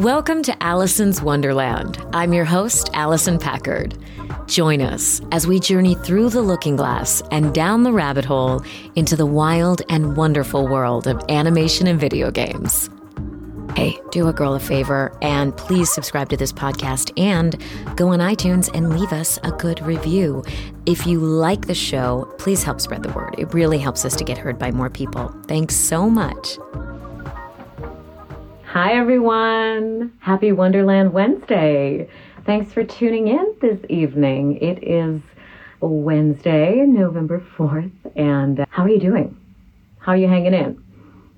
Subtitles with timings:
[0.00, 2.02] Welcome to Allison's Wonderland.
[2.14, 3.98] I'm your host, Allison Packard.
[4.46, 8.64] Join us as we journey through the looking glass and down the rabbit hole
[8.96, 12.88] into the wild and wonderful world of animation and video games.
[13.76, 17.62] Hey, do a girl a favor and please subscribe to this podcast and
[17.94, 20.42] go on iTunes and leave us a good review.
[20.86, 23.34] If you like the show, please help spread the word.
[23.36, 25.28] It really helps us to get heard by more people.
[25.46, 26.56] Thanks so much.
[28.72, 30.12] Hi, everyone.
[30.20, 32.08] Happy Wonderland Wednesday.
[32.46, 34.58] Thanks for tuning in this evening.
[34.58, 35.20] It is
[35.80, 39.36] Wednesday, November 4th, and uh, how are you doing?
[39.98, 40.80] How are you hanging in?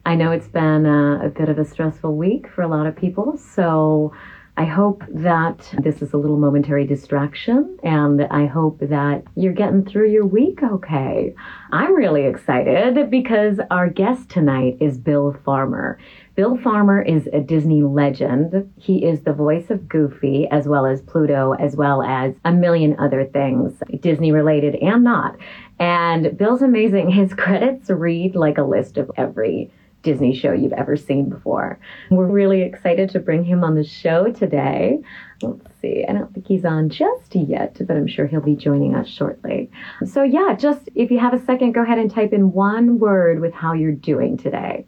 [0.05, 2.95] I know it's been a, a bit of a stressful week for a lot of
[2.95, 4.13] people, so
[4.59, 9.83] I hope that this is a little momentary distraction and I hope that you're getting
[9.83, 11.35] through your week okay.
[11.71, 15.99] I'm really excited because our guest tonight is Bill Farmer.
[16.35, 18.73] Bill Farmer is a Disney legend.
[18.79, 22.99] He is the voice of Goofy as well as Pluto, as well as a million
[22.99, 25.37] other things, Disney related and not.
[25.79, 27.11] And Bill's amazing.
[27.11, 29.71] His credits read like a list of every
[30.03, 31.79] Disney show you've ever seen before.
[32.11, 35.01] We're really excited to bring him on the show today.
[35.43, 38.95] Let's see, I don't think he's on just yet, but I'm sure he'll be joining
[38.95, 39.71] us shortly.
[40.07, 43.41] So, yeah, just if you have a second, go ahead and type in one word
[43.41, 44.87] with how you're doing today.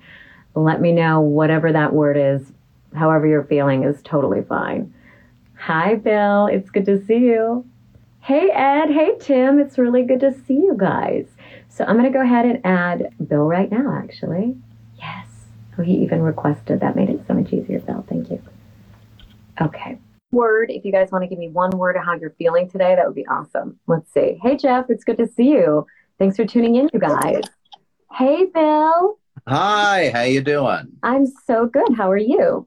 [0.55, 2.53] Let me know whatever that word is,
[2.95, 4.95] however you're feeling is totally fine.
[5.57, 6.47] Hi, Bill.
[6.47, 7.65] It's good to see you.
[8.21, 8.91] Hey, Ed.
[8.91, 9.59] Hey, Tim.
[9.59, 11.27] It's really good to see you guys.
[11.69, 14.57] So I'm going to go ahead and add Bill right now, actually.
[14.97, 15.27] Yes.
[15.77, 16.95] Oh, he even requested that.
[16.95, 18.05] Made it so much easier, Bill.
[18.09, 18.41] Thank you.
[19.61, 19.99] Okay.
[20.31, 22.95] Word, if you guys want to give me one word of how you're feeling today,
[22.95, 23.79] that would be awesome.
[23.87, 24.39] Let's see.
[24.43, 24.87] Hey, Jeff.
[24.89, 25.87] It's good to see you.
[26.19, 27.43] Thanks for tuning in, you guys.
[28.13, 29.19] Hey, Bill.
[29.47, 30.11] Hi.
[30.13, 30.89] How you doing?
[31.03, 31.95] I'm so good.
[31.97, 32.67] How are you?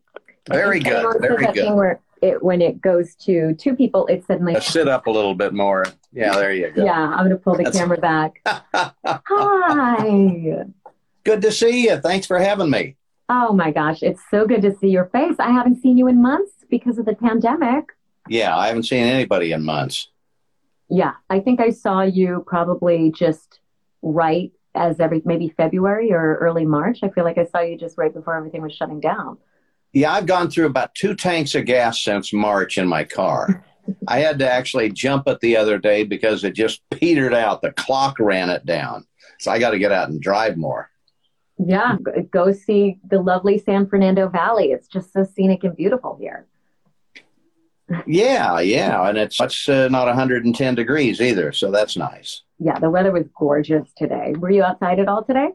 [0.50, 1.20] Very good.
[1.20, 1.73] Very good.
[1.73, 5.36] Where it, when it goes to two people, it suddenly uh, sit up a little
[5.36, 5.86] bit more.
[6.12, 6.83] Yeah, there you go.
[6.83, 7.77] Yeah, I'm going to pull the That's...
[7.77, 8.42] camera back.
[8.45, 10.66] Hi.
[11.23, 11.98] Good to see you.
[11.98, 12.95] Thanks for having me.
[13.30, 15.36] Oh my gosh, it's so good to see your face.
[15.38, 17.86] I haven't seen you in months because of the pandemic.
[18.30, 20.10] Yeah, I haven't seen anybody in months.
[20.89, 23.60] Yeah, I think I saw you probably just
[24.02, 26.99] right as every maybe February or early March.
[27.04, 29.38] I feel like I saw you just right before everything was shutting down.
[29.93, 33.64] Yeah, I've gone through about two tanks of gas since March in my car.
[34.08, 37.61] I had to actually jump it the other day because it just petered out.
[37.61, 39.05] The clock ran it down.
[39.39, 40.89] So I got to get out and drive more.
[41.58, 41.98] Yeah,
[42.32, 44.71] go see the lovely San Fernando Valley.
[44.71, 46.45] It's just so scenic and beautiful here.
[48.05, 52.42] Yeah, yeah, and it's it's uh, not 110 degrees either, so that's nice.
[52.59, 54.33] Yeah, the weather was gorgeous today.
[54.37, 55.49] Were you outside at all today?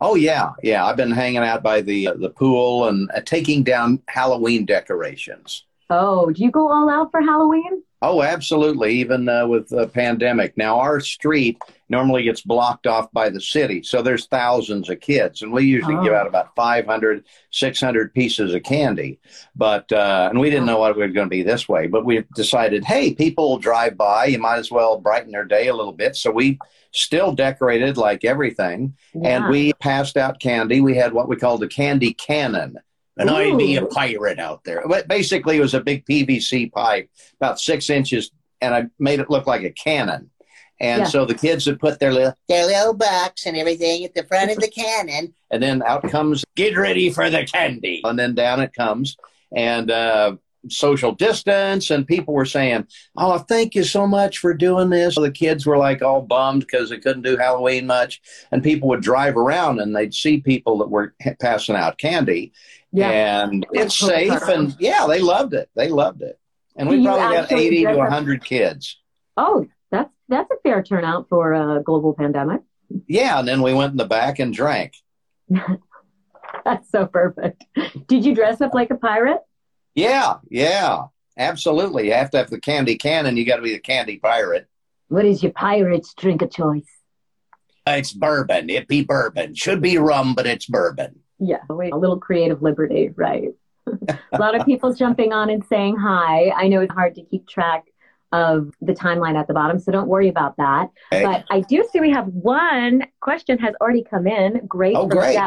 [0.00, 0.86] Oh yeah, yeah.
[0.86, 5.64] I've been hanging out by the uh, the pool and uh, taking down Halloween decorations.
[5.90, 7.82] Oh, do you go all out for Halloween?
[8.00, 8.94] Oh, absolutely.
[8.94, 10.56] Even uh, with the pandemic.
[10.56, 13.82] Now, our street normally gets blocked off by the city.
[13.82, 16.04] So there's thousands of kids, and we usually oh.
[16.04, 19.18] give out about 500, 600 pieces of candy.
[19.56, 22.04] But, uh, and we didn't know what it was going to be this way, but
[22.04, 24.26] we decided, hey, people drive by.
[24.26, 26.14] You might as well brighten their day a little bit.
[26.14, 26.58] So we
[26.92, 28.96] still decorated like everything.
[29.12, 29.28] Yeah.
[29.28, 30.80] And we passed out candy.
[30.80, 32.76] We had what we called the candy cannon
[33.18, 33.78] and Ooh.
[33.78, 34.82] A pirate out there.
[34.86, 38.30] But basically, it was a big PVC pipe, about six inches,
[38.60, 40.30] and I made it look like a cannon.
[40.80, 41.06] And yeah.
[41.06, 44.50] so the kids would put their little, their little box and everything at the front
[44.52, 45.34] of the cannon.
[45.50, 48.00] And then out comes, get ready for the candy.
[48.04, 49.16] And then down it comes.
[49.54, 50.36] And uh,
[50.68, 51.90] social distance.
[51.90, 52.86] And people were saying,
[53.16, 55.16] oh, thank you so much for doing this.
[55.16, 58.20] So the kids were like all bummed because they couldn't do Halloween much.
[58.52, 62.52] And people would drive around and they'd see people that were passing out candy.
[62.92, 63.44] Yeah.
[63.44, 64.42] And it's safe.
[64.42, 65.68] And yeah, they loved it.
[65.74, 66.38] They loved it.
[66.76, 69.00] And we probably got 80 to 100 kids.
[69.36, 72.62] Oh, that's that's a fair turnout for a global pandemic.
[73.06, 74.94] Yeah, and then we went in the back and drank.
[76.64, 77.64] that's so perfect.
[78.06, 79.40] Did you dress up like a pirate?
[79.94, 81.04] Yeah, yeah,
[81.36, 82.06] absolutely.
[82.06, 83.36] You have to have the candy cannon.
[83.36, 84.68] You got to be the candy pirate.
[85.08, 86.86] What is your pirate's drink of choice?
[87.86, 88.68] It's bourbon.
[88.70, 89.54] It be bourbon.
[89.54, 91.20] Should be rum, but it's bourbon.
[91.38, 93.50] Yeah, a little creative liberty, right?
[94.32, 96.50] a lot of people jumping on and saying hi.
[96.50, 97.84] I know it's hard to keep track
[98.32, 100.90] of the timeline at the bottom, so don't worry about that.
[101.12, 101.24] Okay.
[101.24, 104.66] But I do see we have one question has already come in.
[104.66, 104.96] Great.
[104.96, 105.38] Oh, great.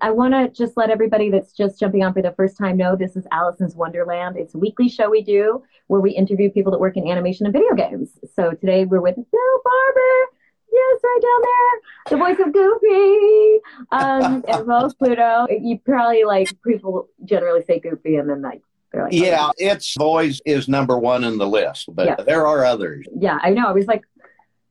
[0.00, 2.96] I want to just let everybody that's just jumping on for the first time know
[2.96, 4.36] this is Allison's Wonderland.
[4.36, 7.52] It's a weekly show we do where we interview people that work in animation and
[7.52, 8.18] video games.
[8.34, 10.33] So today we're with Bill Farmer.
[10.74, 12.10] Yes, right down there.
[12.10, 13.60] The voice of Goofy.
[13.92, 15.46] Um, as well as Pluto.
[15.48, 18.62] You probably like people generally say Goofy and then like
[18.92, 19.52] Like, yeah, oh.
[19.56, 22.24] it's Voice is number one in the list, but yeah.
[22.24, 23.06] there are others.
[23.16, 23.66] Yeah, I know.
[23.66, 24.04] I was like,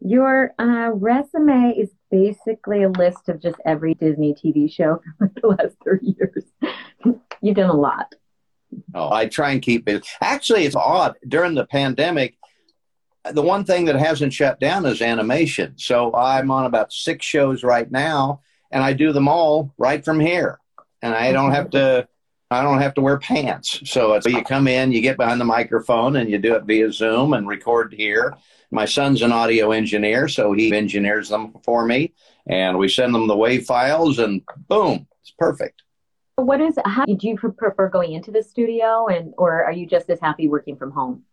[0.06, 5.48] your uh, resume is basically a list of just every Disney TV show for the
[5.48, 6.44] last 30 years.
[7.42, 8.14] You've done a lot.
[8.94, 10.06] Oh, I try and keep it.
[10.22, 11.16] Actually, it's odd.
[11.28, 12.36] During the pandemic,
[13.32, 15.74] the one thing that hasn't shut down is animation.
[15.78, 18.42] So I'm on about six shows right now,
[18.72, 20.60] and I do them all right from here.
[21.02, 22.08] And I don't have to.
[22.52, 23.82] I don't have to wear pants.
[23.86, 27.34] So you come in, you get behind the microphone, and you do it via Zoom
[27.34, 28.36] and record here.
[28.70, 32.14] My son's an audio engineer, so he engineers them for me,
[32.48, 35.82] and we send them the wave files, and boom, it's perfect.
[36.36, 36.78] What is?
[36.86, 40.48] How do you prefer going into the studio, and or are you just as happy
[40.48, 41.24] working from home?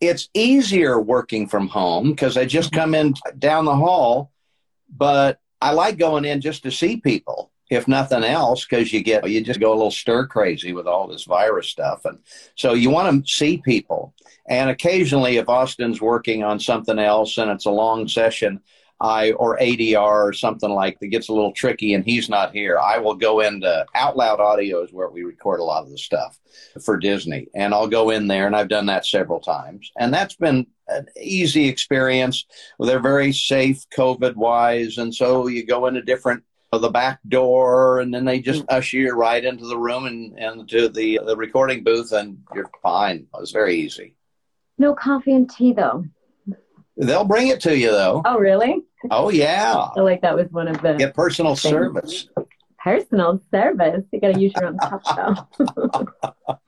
[0.00, 4.32] It's easier working from home because I just come in down the hall,
[4.88, 9.28] but I like going in just to see people, if nothing else, because you get
[9.28, 12.18] you just go a little stir crazy with all this virus stuff, and
[12.56, 14.14] so you want to see people.
[14.48, 18.60] And occasionally, if Austin's working on something else and it's a long session,
[19.00, 22.78] I or ADR or something like that gets a little tricky and he's not here,
[22.78, 25.98] I will go into Out Loud Audio is where we record a lot of the
[25.98, 26.38] stuff
[26.84, 30.36] for Disney, and I'll go in there and I've done that several times, and that's
[30.36, 32.44] been an easy experience.
[32.78, 36.44] They're very safe COVID wise, and so you go into different
[36.78, 38.66] the back door and then they just mm.
[38.68, 42.70] usher you right into the room and, and to the the recording booth and you're
[42.80, 43.26] fine.
[43.34, 44.14] It was very easy.
[44.78, 46.04] No coffee and tea though.
[46.96, 48.22] They'll bring it to you though.
[48.24, 48.84] Oh really?
[49.10, 49.74] Oh yeah.
[49.76, 51.72] I feel like that was one of the get personal things.
[51.72, 52.28] service.
[52.82, 54.04] Personal service.
[54.12, 55.02] You got to use your own cup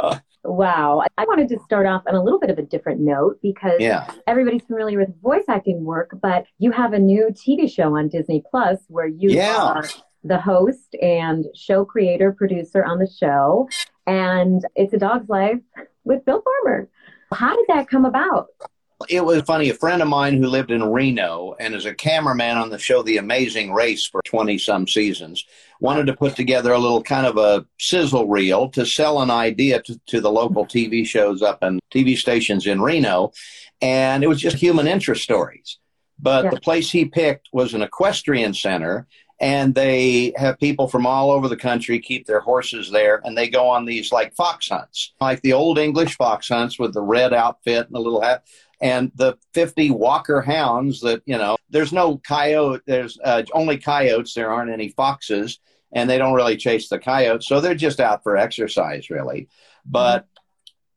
[0.00, 0.18] though.
[0.44, 1.02] wow.
[1.16, 4.10] I wanted to start off on a little bit of a different note because yeah.
[4.26, 8.42] everybody's familiar with voice acting work, but you have a new TV show on Disney
[8.50, 9.56] Plus where you yeah.
[9.56, 9.84] are
[10.24, 13.68] the host and show creator producer on the show,
[14.06, 15.58] and it's a dog's life
[16.04, 16.88] with Bill Farmer.
[17.32, 18.48] How did that come about?
[19.08, 19.70] It was funny.
[19.70, 23.02] A friend of mine who lived in Reno and is a cameraman on the show
[23.02, 25.44] The Amazing Race for 20 some seasons
[25.80, 29.82] wanted to put together a little kind of a sizzle reel to sell an idea
[29.82, 33.32] to, to the local TV shows up and TV stations in Reno.
[33.80, 35.78] And it was just human interest stories.
[36.18, 36.50] But yeah.
[36.50, 39.06] the place he picked was an equestrian center
[39.42, 43.48] and they have people from all over the country keep their horses there and they
[43.48, 47.34] go on these like fox hunts like the old english fox hunts with the red
[47.34, 48.44] outfit and the little hat
[48.82, 54.34] and the 50 Walker hounds that, you know, there's no coyote, there's uh, only coyotes,
[54.34, 55.60] there aren't any foxes,
[55.92, 57.46] and they don't really chase the coyotes.
[57.46, 59.48] So they're just out for exercise, really.
[59.86, 60.26] But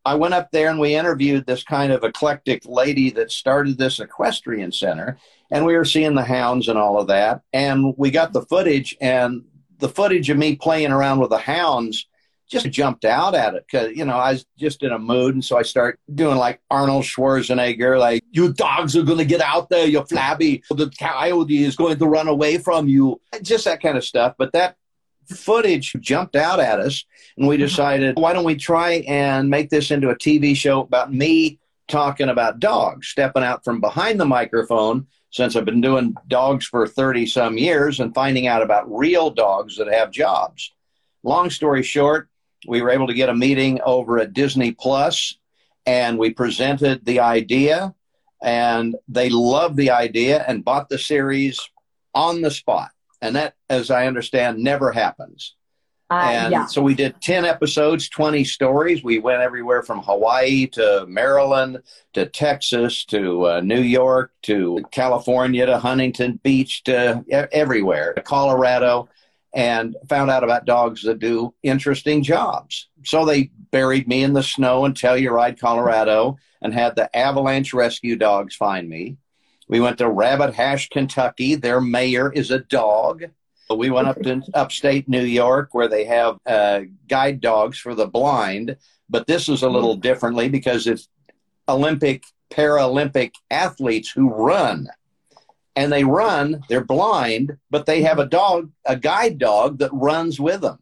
[0.04, 4.00] I went up there and we interviewed this kind of eclectic lady that started this
[4.00, 5.20] equestrian center,
[5.52, 7.42] and we were seeing the hounds and all of that.
[7.54, 9.44] And we got the footage, and
[9.78, 12.08] the footage of me playing around with the hounds
[12.50, 15.44] just jumped out at it because you know I was just in a mood, and
[15.44, 19.70] so I start doing like Arnold Schwarzenegger, like "You dogs are going to get out
[19.70, 20.64] there, you flabby.
[20.70, 24.36] The coyote is going to run away from you," just that kind of stuff.
[24.38, 24.78] But that
[25.28, 27.04] footage jumped out at us,
[27.38, 27.66] and we mm-hmm.
[27.66, 32.30] decided, why don't we try and make this into a TV show about me talking
[32.30, 35.08] about dogs, stepping out from behind the microphone.
[35.32, 39.76] Since I've been doing dogs for 30 some years and finding out about real dogs
[39.76, 40.72] that have jobs.
[41.24, 42.30] Long story short,
[42.68, 45.38] we were able to get a meeting over at Disney Plus,
[45.86, 47.94] and we presented the idea,
[48.44, 51.60] and they loved the idea and bought the series
[52.14, 52.92] on the spot.
[53.22, 55.56] And that, as I understand, never happens.
[56.12, 56.66] Uh, and yeah.
[56.68, 59.04] so we did 10 episodes, 20 stories.
[59.04, 61.82] We went everywhere from Hawaii to Maryland
[62.14, 69.10] to Texas to uh, New York to California to Huntington Beach to everywhere, to Colorado
[69.56, 72.90] and found out about dogs that do interesting jobs.
[73.06, 78.18] So they buried me in the snow in Telluride, Colorado, and had the avalanche rescue
[78.18, 79.16] dogs find me.
[79.70, 81.56] We went to Rabbit Hash, Kentucky.
[81.56, 83.24] Their mayor is a dog.
[83.74, 88.08] We went up to upstate New York where they have uh, guide dogs for the
[88.08, 88.76] blind,
[89.10, 91.08] but this is a little differently because it's
[91.68, 94.88] Olympic, Paralympic athletes who run
[95.76, 100.40] and they run, they're blind, but they have a dog, a guide dog that runs
[100.40, 100.80] with them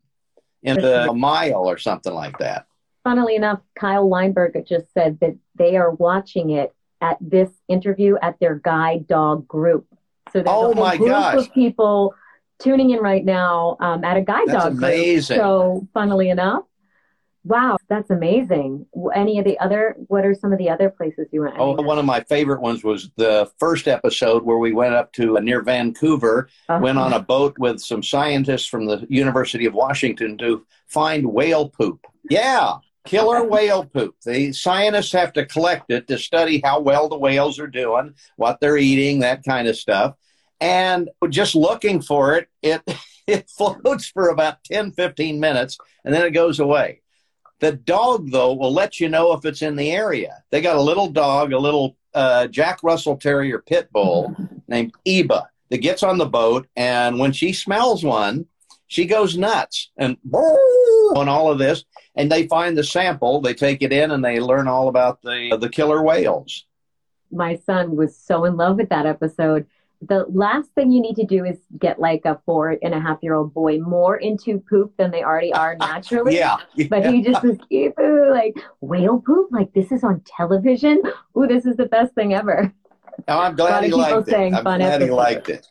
[0.62, 2.66] in a mile or something like that.
[3.04, 8.40] Funnily enough, Kyle Weinberg just said that they are watching it at this interview at
[8.40, 9.86] their guide dog group.
[10.32, 11.48] So there's oh a whole group gosh.
[11.48, 12.16] of people
[12.60, 15.38] tuning in right now um, at a guide That's dog amazing.
[15.38, 15.46] group.
[15.46, 16.64] So funnily enough,
[17.46, 18.86] Wow, that's amazing.
[19.14, 21.56] Any of the other, what are some of the other places you went?
[21.58, 25.38] Oh, one of my favorite ones was the first episode where we went up to
[25.38, 26.80] uh, near Vancouver, uh-huh.
[26.82, 31.68] went on a boat with some scientists from the University of Washington to find whale
[31.68, 32.06] poop.
[32.30, 32.76] Yeah.
[33.06, 34.16] Killer whale poop.
[34.26, 38.62] The scientists have to collect it to study how well the whales are doing, what
[38.62, 40.16] they're eating, that kind of stuff.
[40.62, 42.82] And just looking for it, it
[43.28, 47.03] it floats for about 10, 15 minutes and then it goes away.
[47.64, 50.44] The dog, though, will let you know if it's in the area.
[50.50, 54.36] They got a little dog, a little uh, Jack Russell Terrier pit bull
[54.68, 58.48] named Eba that gets on the boat, and when she smells one,
[58.88, 61.86] she goes nuts and on all of this.
[62.18, 65.58] And they find the sample, they take it in, and they learn all about the
[65.58, 66.66] the killer whales.
[67.32, 69.68] My son was so in love with that episode
[70.08, 73.20] the last thing you need to do is get like a four and a half
[73.22, 76.36] year old boy more into poop than they already are naturally.
[76.36, 77.58] yeah, yeah, But he just was
[78.34, 79.50] like whale poop.
[79.52, 81.02] Like this is on television.
[81.38, 82.74] Ooh, this is the best thing ever.
[83.28, 84.54] Oh, I'm glad he liked it.
[84.54, 85.68] I'm glad he liked it.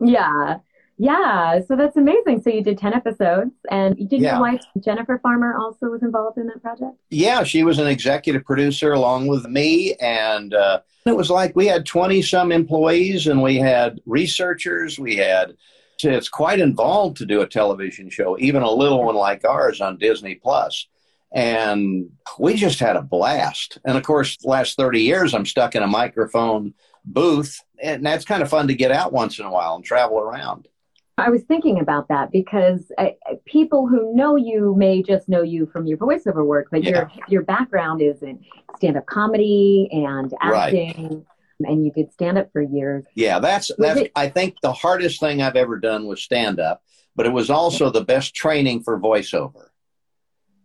[0.00, 0.58] Yeah.
[0.98, 2.42] Yeah, so that's amazing.
[2.42, 4.32] So you did 10 episodes and did yeah.
[4.32, 6.96] your wife Jennifer Farmer also was involved in that project?
[7.10, 11.66] Yeah, she was an executive producer along with me and uh, it was like we
[11.66, 15.56] had 20 some employees and we had researchers, we had
[16.00, 19.98] it's quite involved to do a television show, even a little one like ours on
[19.98, 20.86] Disney Plus.
[21.32, 23.78] And we just had a blast.
[23.84, 26.74] And of course, last 30 years I'm stuck in a microphone
[27.04, 30.18] booth and that's kind of fun to get out once in a while and travel
[30.18, 30.68] around.
[31.18, 35.66] I was thinking about that because I, people who know you may just know you
[35.66, 36.90] from your voiceover work, but yeah.
[36.90, 38.44] your your background is in
[38.76, 41.24] stand-up comedy and acting,
[41.60, 41.70] right.
[41.70, 43.04] and you did stand-up for years.
[43.14, 44.00] Yeah, that's that's.
[44.00, 46.82] It, I think the hardest thing I've ever done was stand-up,
[47.16, 49.68] but it was also the best training for voiceover.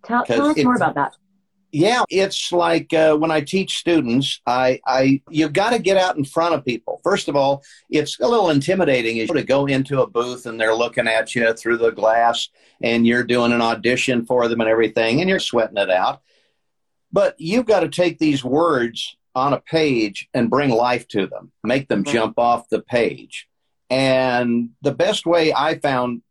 [0.06, 1.16] Tell, tell us more about that.
[1.76, 6.18] Yeah, it's like uh, when I teach students, I, I you got to get out
[6.18, 7.02] in front of people.
[7.04, 11.08] First of all, it's a little intimidating to go into a booth and they're looking
[11.08, 12.50] at you through the glass,
[12.84, 16.22] and you're doing an audition for them and everything, and you're sweating it out.
[17.12, 21.52] But you've got to take these words on a page and bring life to them,
[21.64, 22.14] make them mm-hmm.
[22.14, 23.48] jump off the page.
[23.90, 26.22] And the best way I found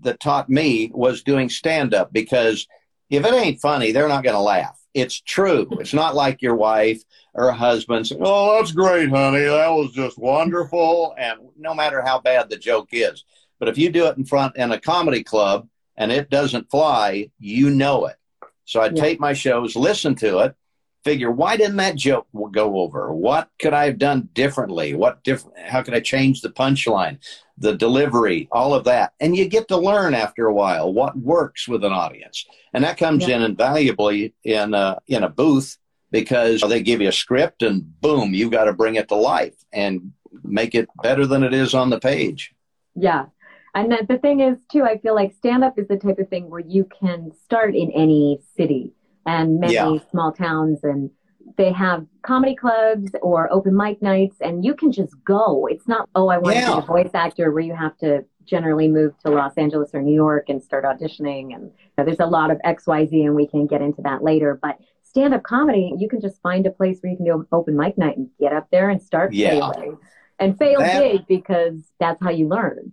[0.00, 2.66] that taught me was doing stand up because
[3.08, 5.68] if it ain't funny, they're not going to laugh it's true.
[5.72, 7.02] It's not like your wife
[7.34, 9.44] or husband saying, Oh, that's great, honey.
[9.44, 11.14] That was just wonderful.
[11.18, 13.24] And no matter how bad the joke is.
[13.58, 17.30] But if you do it in front in a comedy club and it doesn't fly,
[17.38, 18.16] you know it.
[18.64, 19.02] So I yeah.
[19.02, 20.54] tape my shows, listen to it,
[21.04, 23.12] figure why didn't that joke go over?
[23.12, 24.94] What could I have done differently?
[24.94, 25.58] What different?
[25.58, 27.18] How could I change the punchline,
[27.58, 29.12] the delivery, all of that?
[29.20, 32.98] And you get to learn after a while what works with an audience, and that
[32.98, 33.36] comes yeah.
[33.36, 35.76] in invaluably in a, in a booth
[36.10, 39.54] because they give you a script and boom, you've got to bring it to life
[39.72, 42.52] and make it better than it is on the page.
[42.94, 43.26] Yeah.
[43.74, 46.50] And the thing is, too, I feel like stand up is the type of thing
[46.50, 48.92] where you can start in any city
[49.26, 49.96] and many yeah.
[50.10, 51.10] small towns and
[51.56, 55.66] they have comedy clubs or open mic nights and you can just go.
[55.66, 56.66] It's not, oh, I want yeah.
[56.66, 60.02] to be a voice actor where you have to generally move to Los Angeles or
[60.02, 61.54] New York and start auditioning.
[61.54, 64.58] And you know, there's a lot of XYZ and we can get into that later.
[64.60, 67.76] But stand up comedy, you can just find a place where you can do open
[67.76, 69.50] mic night and get up there and start yeah.
[69.50, 69.98] failing.
[70.38, 72.92] And fail that, big because that's how you learn.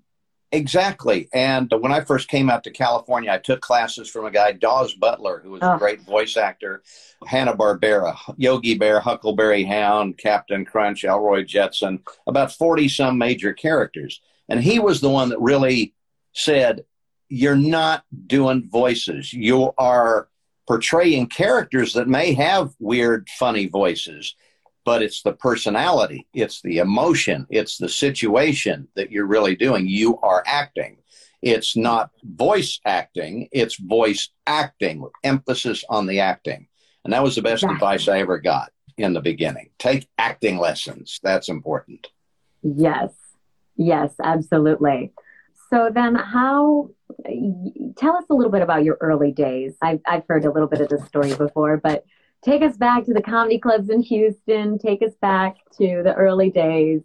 [0.51, 1.27] Exactly.
[1.33, 4.93] And when I first came out to California, I took classes from a guy, Daws
[4.93, 5.75] Butler, who was oh.
[5.75, 6.83] a great voice actor,
[7.25, 14.21] Hanna Barbera, Yogi Bear, Huckleberry Hound, Captain Crunch, Elroy Jetson, about 40 some major characters.
[14.47, 15.93] And he was the one that really
[16.31, 16.85] said,
[17.27, 19.33] You're not doing voices.
[19.33, 20.29] You are
[20.65, 24.33] portraying characters that may have weird, funny voices
[24.87, 29.85] but it's the personality, it's the emotion, it's the situation that you're really doing.
[29.85, 30.95] You are acting.
[31.41, 36.69] It's not voice acting, it's voice acting with emphasis on the acting.
[37.03, 39.71] And that was the best advice I ever got in the beginning.
[39.77, 41.19] Take acting lessons.
[41.21, 42.07] That's important.
[42.63, 43.11] Yes.
[43.75, 45.11] Yes, absolutely.
[45.69, 46.91] So then how
[47.97, 49.75] tell us a little bit about your early days.
[49.81, 52.05] I've, I've heard a little bit of this story before, but
[52.47, 54.79] take us back to the comedy clubs in Houston.
[54.79, 57.01] Take us back to the early days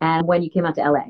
[0.00, 1.06] and when you came out to LA.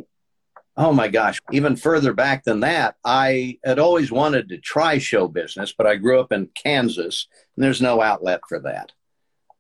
[0.77, 5.29] Oh my gosh, even further back than that, I had always wanted to try show
[5.29, 8.91] business, but I grew up in Kansas and there's no outlet for that.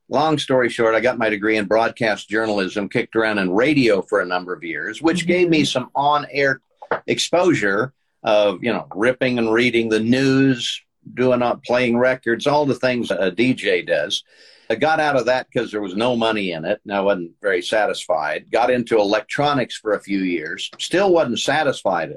[0.08, 4.20] Long story short, I got my degree in broadcast journalism, kicked around in radio for
[4.20, 5.28] a number of years, which mm-hmm.
[5.28, 6.60] gave me some on air
[7.06, 12.74] exposure of, you know, ripping and reading the news, doing up playing records, all the
[12.74, 14.24] things a DJ does.
[14.70, 17.32] I got out of that because there was no money in it and I wasn't
[17.42, 18.50] very satisfied.
[18.50, 22.14] Got into electronics for a few years, still wasn't satisfied.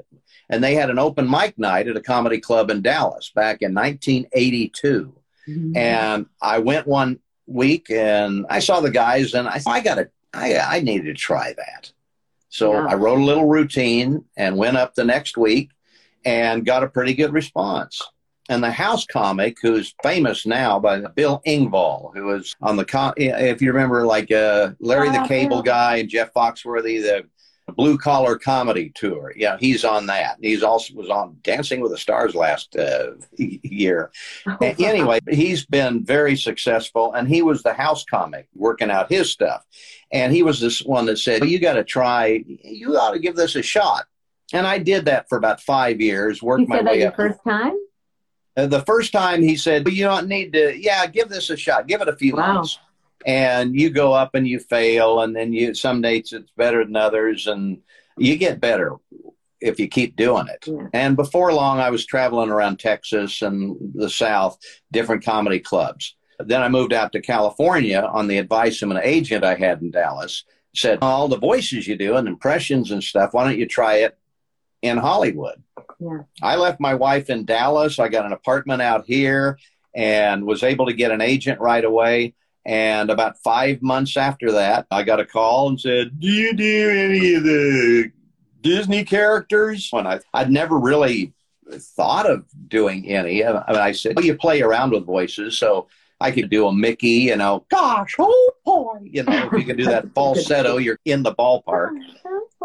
[0.48, 3.74] And they had an open mic night at a comedy club in Dallas back in
[3.74, 5.14] 1982.
[5.46, 5.76] Mm-hmm.
[5.76, 10.10] And I went one week and I saw the guys and I I got to
[10.32, 11.92] I I needed to try that.
[12.48, 12.86] So yeah.
[12.86, 15.70] I wrote a little routine and went up the next week
[16.24, 18.02] and got a pretty good response.
[18.48, 23.60] And the house comic, who's famous now by Bill Engvall, who was on the, if
[23.60, 27.26] you remember, like uh, Larry the Cable Guy and Jeff Foxworthy, the
[27.72, 29.32] blue collar comedy tour.
[29.36, 30.38] Yeah, he's on that.
[30.40, 34.10] He's also was on Dancing with the Stars last uh, year.
[34.60, 39.64] Anyway, he's been very successful, and he was the house comic working out his stuff.
[40.12, 42.42] And he was this one that said, "You got to try.
[42.46, 44.06] You ought to give this a shot."
[44.52, 46.42] And I did that for about five years.
[46.42, 47.16] Worked you my way up.
[47.16, 47.76] First time.
[48.66, 50.76] The first time he said, well, "You don't need to.
[50.76, 51.86] Yeah, give this a shot.
[51.86, 52.54] Give it a few wow.
[52.54, 52.78] months."
[53.26, 56.96] and you go up and you fail and then you some dates it's better than
[56.96, 57.78] others and
[58.16, 58.96] you get better
[59.60, 60.88] if you keep doing it yeah.
[60.92, 64.58] and before long i was traveling around texas and the south
[64.92, 69.44] different comedy clubs then i moved out to california on the advice of an agent
[69.44, 73.44] i had in dallas said all the voices you do and impressions and stuff why
[73.44, 74.16] don't you try it
[74.82, 75.60] in hollywood
[76.42, 79.58] i left my wife in dallas i got an apartment out here
[79.94, 82.34] and was able to get an agent right away
[82.68, 86.90] and about five months after that, I got a call and said, Do you do
[86.90, 88.12] any of the
[88.60, 89.88] Disney characters?
[89.90, 91.32] And I, I'd never really
[91.72, 93.42] thought of doing any.
[93.42, 95.56] I, mean, I said, Well, you play around with voices.
[95.56, 95.88] So
[96.20, 99.76] I could do a Mickey, you know, gosh, oh boy, you know, if you can
[99.76, 101.90] do that falsetto, you're in the ballpark.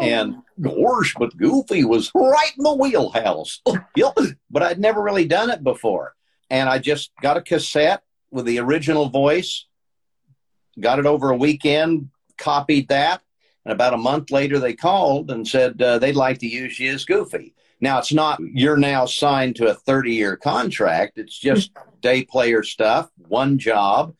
[0.00, 3.60] And gosh, but Goofy was right in the wheelhouse.
[4.50, 6.14] but I'd never really done it before.
[6.50, 9.66] And I just got a cassette with the original voice
[10.80, 13.22] got it over a weekend, copied that,
[13.64, 16.92] and about a month later they called and said uh, they'd like to use you
[16.92, 17.54] as Goofy.
[17.80, 21.18] Now it's not you're now signed to a 30 year contract.
[21.18, 21.70] It's just
[22.04, 24.14] day player stuff, one job.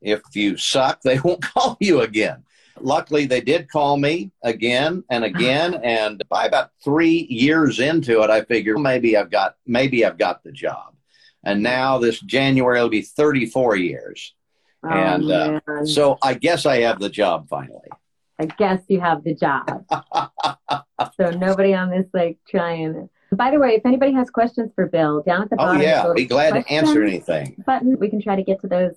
[0.00, 2.44] If you suck, they won't call you again.
[2.80, 8.30] Luckily, they did call me again and again, and by about three years into it,
[8.30, 10.94] I figured maybe I've got maybe I've got the job.
[11.42, 14.32] And now this January will be 34 years.
[14.84, 17.88] Oh, and uh, so I guess I have the job finally.
[18.38, 19.84] I guess you have the job.
[21.16, 23.08] so nobody on this like trying.
[23.32, 25.80] By the way, if anybody has questions for Bill, down at the oh, bottom.
[25.80, 27.62] Oh yeah, be glad to answer anything.
[27.66, 27.98] Button.
[27.98, 28.94] We can try to get to those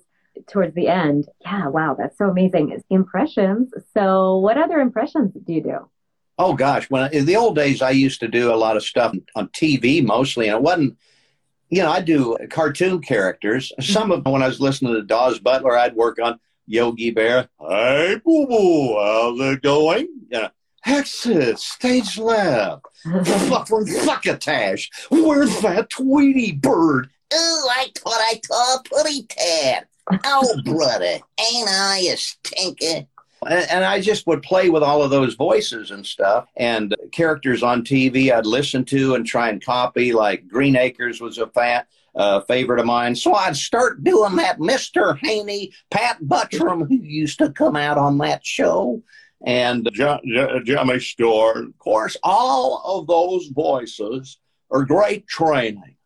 [0.48, 1.28] towards the end.
[1.42, 2.82] Yeah, wow, that's so amazing.
[2.88, 3.72] Impressions.
[3.92, 5.90] So, what other impressions do you do?
[6.38, 9.14] Oh gosh, when in the old days, I used to do a lot of stuff
[9.34, 10.96] on TV mostly, and it wasn't
[11.72, 13.72] you know, I do cartoon characters.
[13.72, 13.92] Mm-hmm.
[13.92, 17.48] Some of when I was listening to Daws Butler, I'd work on Yogi Bear.
[17.58, 20.06] Hey, boo boo, how's it going?
[20.30, 20.50] You know,
[20.86, 22.86] Hexes, stage left.
[23.48, 24.90] Fuck from Succotash.
[25.10, 27.08] Where's that Tweety bird?
[27.32, 29.88] Oh, I thought I saw a putty tat.
[30.24, 33.06] Oh, brother, ain't I a stinker?
[33.48, 37.64] And, and, I just would play with all of those voices and stuff and characters
[37.64, 40.12] on TV I'd listen to and try and copy.
[40.12, 43.16] Like Green Acres was a fan, uh, favorite of mine.
[43.16, 45.18] So I'd start doing that Mr.
[45.18, 49.02] Haney, Pat Buttram, who used to come out on that show,
[49.44, 51.56] and Jimmy Stewart.
[51.56, 54.38] Of course, all of those voices
[54.70, 55.96] are great training.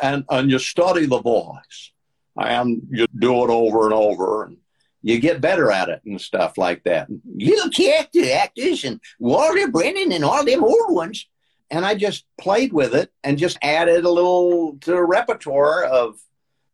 [0.00, 1.92] And, and you study the voice
[2.36, 4.44] and you do it over and over.
[4.44, 4.56] And
[5.02, 7.08] you get better at it and stuff like that.
[7.24, 11.26] Little character actors and Walter Brennan and all them old ones.
[11.70, 16.20] And I just played with it and just added a little to the repertoire of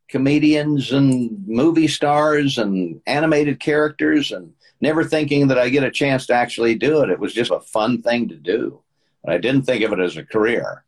[0.08, 6.26] comedians and movie stars and animated characters and never thinking that I get a chance
[6.26, 7.10] to actually do it.
[7.10, 8.82] It was just a fun thing to do.
[9.22, 10.84] But I didn't think of it as a career.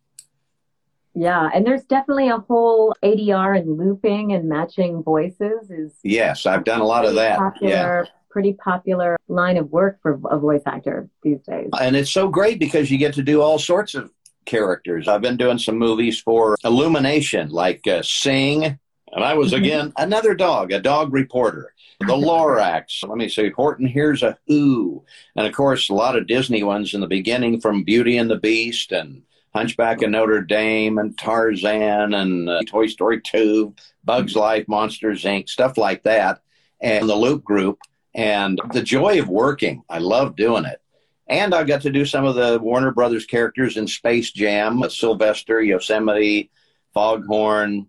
[1.15, 6.63] Yeah, and there's definitely a whole ADR and looping and matching voices is Yes, I've
[6.63, 7.39] done a lot of that.
[7.39, 8.11] Popular, yeah.
[8.31, 11.71] pretty popular line of work for a voice actor these days.
[11.81, 14.13] And it's so great because you get to do all sorts of
[14.45, 15.09] characters.
[15.09, 19.65] I've been doing some movies for Illumination like uh, Sing, and I was mm-hmm.
[19.65, 21.75] again another dog, a dog reporter.
[22.01, 23.07] The Lorax.
[23.07, 23.51] Let me see.
[23.51, 25.05] Horton Hears a Who.
[25.35, 28.39] And of course, a lot of Disney ones in the beginning from Beauty and the
[28.39, 34.69] Beast and Hunchback of Notre Dame and Tarzan and uh, Toy Story 2, Bugs Life,
[34.69, 36.41] Monsters Inc., stuff like that,
[36.81, 37.81] and the Loop Group.
[38.15, 40.81] And the joy of working, I love doing it.
[41.27, 45.61] And I got to do some of the Warner Brothers characters in Space Jam, Sylvester,
[45.61, 46.51] Yosemite,
[46.95, 47.89] Foghorn,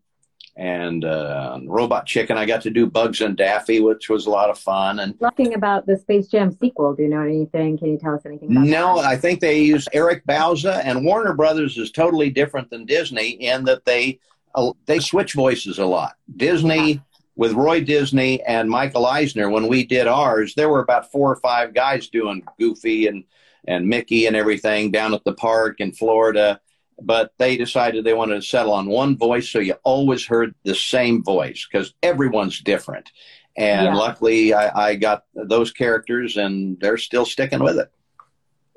[0.59, 2.37] and uh, Robot Chicken.
[2.37, 4.99] I got to do Bugs and Daffy, which was a lot of fun.
[4.99, 7.77] And talking about the Space Jam sequel, do you know anything?
[7.77, 8.49] Can you tell us anything?
[8.51, 9.05] no, that?
[9.05, 13.63] I think they use Eric Bauza, and Warner Brothers is totally different than Disney in
[13.63, 14.19] that they
[14.53, 16.15] uh, they switch voices a lot.
[16.35, 16.99] Disney Yeah.
[17.37, 19.49] with Roy Disney and Michael Eisner.
[19.49, 23.23] When we did ours, there were about four or five guys doing Goofy and
[23.65, 26.59] and Mickey and everything down at the park in Florida.
[27.01, 30.75] But they decided they wanted to settle on one voice, so you always heard the
[30.75, 33.11] same voice because everyone's different.
[33.57, 33.95] And Yeah.
[33.95, 37.91] luckily, I, I got those characters, and they're still sticking with it.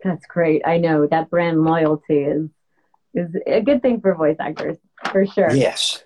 [0.04, 0.62] That's great.
[0.66, 2.48] I know that brand loyalty is
[3.14, 4.78] is a good thing for voice actors
[5.10, 5.54] for sure.
[5.54, 6.02] Yes.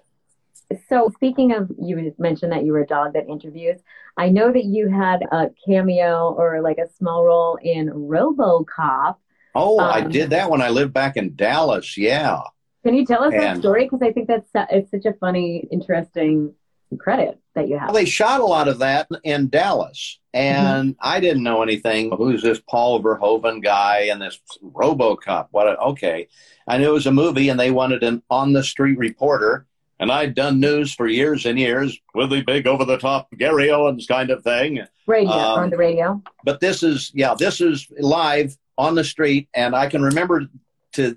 [0.88, 3.79] So speaking of, you mentioned that you were a dog that interviews.
[4.16, 9.16] I know that you had a cameo or like a small role in RoboCop.
[9.56, 11.96] Oh, I Um, did that when I lived back in Dallas.
[11.96, 12.42] Yeah.
[12.84, 13.84] Can you tell us that story?
[13.84, 16.54] Because I think that's it's such a funny, interesting
[16.98, 17.88] credit that you have.
[17.88, 22.12] Well, they shot a lot of that in Dallas, and I didn't know anything.
[22.16, 25.48] Who's this Paul Verhoeven guy and this RoboCop?
[25.50, 25.66] What?
[25.66, 26.28] A, okay,
[26.68, 29.66] I knew it was a movie, and they wanted an on-the-street reporter,
[29.98, 34.30] and I'd done news for years and years with the big over-the-top Gary Owens kind
[34.30, 34.86] of thing.
[35.08, 36.22] radio um, on the radio.
[36.44, 40.46] But this is, yeah, this is live on the street, and I can remember
[40.94, 41.16] to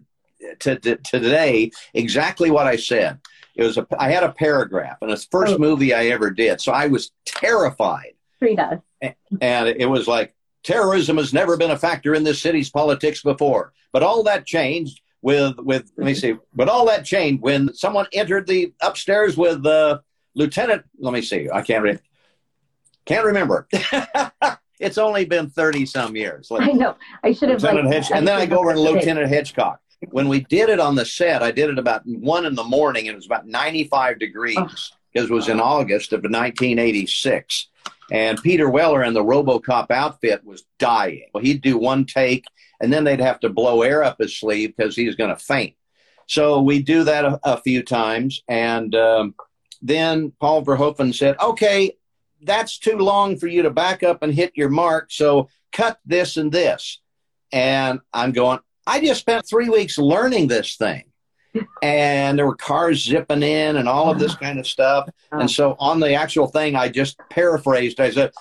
[0.60, 3.20] to, to, to today exactly what I said.
[3.56, 5.58] It was a, I had a paragraph, and it's the first Oh.
[5.58, 8.14] movie I ever did, so I was terrified
[8.58, 8.80] us.
[9.42, 13.72] and it was like terrorism has never been a factor in this city's politics before
[13.94, 18.06] but all that changed with with let me see but all that changed when someone
[18.14, 20.00] entered the upstairs with uh,
[20.36, 22.00] lieutenant let me see i can't re-
[23.06, 23.68] can't remember
[24.80, 26.96] it's only been 30 some years I know.
[27.24, 27.96] I should have Lieutenant like.
[27.96, 29.78] Hedge, and then I go over to Lieutenant Hedgecock.
[30.12, 33.08] When we did it on the set, I did it about one in the morning,
[33.08, 34.68] and it was about 95 degrees Oh.
[35.14, 37.68] because it was in August of 1986.
[38.12, 41.26] And Peter Weller in the RoboCop outfit was dying.
[41.34, 42.46] Well, he'd do one take,
[42.82, 45.36] and then they'd have to blow air up his sleeve because he was going to
[45.36, 45.76] faint.
[46.28, 49.36] So we do that a, a few times, and um,
[49.82, 51.98] then Paul Verhoeven said, "Okay,
[52.44, 55.12] that's too long for you to back up and hit your mark.
[55.12, 57.00] So cut this and this."
[57.52, 61.06] And I'm going, I just spent three weeks learning this thing.
[61.82, 65.10] And there were cars zipping in and all of this kind of stuff.
[65.32, 68.00] And so on the actual thing, I just paraphrased.
[68.00, 68.32] I said,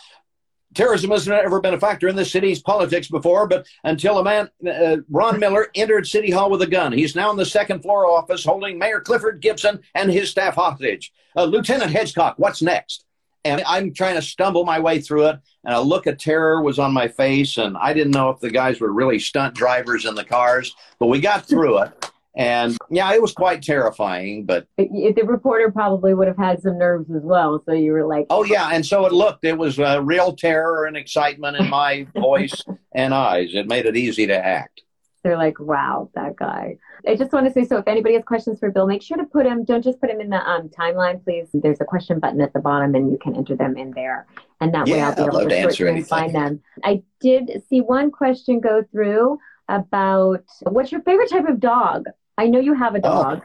[0.74, 4.50] Terrorism has never been a factor in this city's politics before, but until a man,
[4.70, 6.92] uh, Ron Miller, entered City Hall with a gun.
[6.92, 11.10] He's now in the second floor office holding Mayor Clifford Gibson and his staff hostage.
[11.34, 13.06] Uh, Lieutenant Hedgecock, what's next?
[13.44, 16.78] And I'm trying to stumble my way through it, and a look of terror was
[16.78, 20.14] on my face, and I didn't know if the guys were really stunt drivers in
[20.14, 22.10] the cars, but we got through it.
[22.36, 26.78] And yeah, it was quite terrifying, but It- the reporter probably would have had some
[26.78, 27.60] nerves as well.
[27.66, 29.44] So you were like, Oh yeah, and so it looked.
[29.44, 32.62] It was uh, real terror and excitement in my voice
[32.94, 33.50] and eyes.
[33.54, 34.82] It made it easy to act.
[35.24, 36.76] they're like, wow, that guy.
[37.06, 39.24] I just want to say, so if anybody has questions for Bill, make sure to
[39.24, 39.64] put them.
[39.64, 41.48] Don't just put them in the um, timeline, please.
[41.54, 44.26] There's a question button at the bottom, and you can enter them in there,
[44.60, 46.60] and that way I'll be I'd able to to answer and find them.
[46.84, 52.06] I did see one question go through about what's your favorite type of dog.
[52.36, 53.00] I know you have a Oh.
[53.00, 53.42] dog.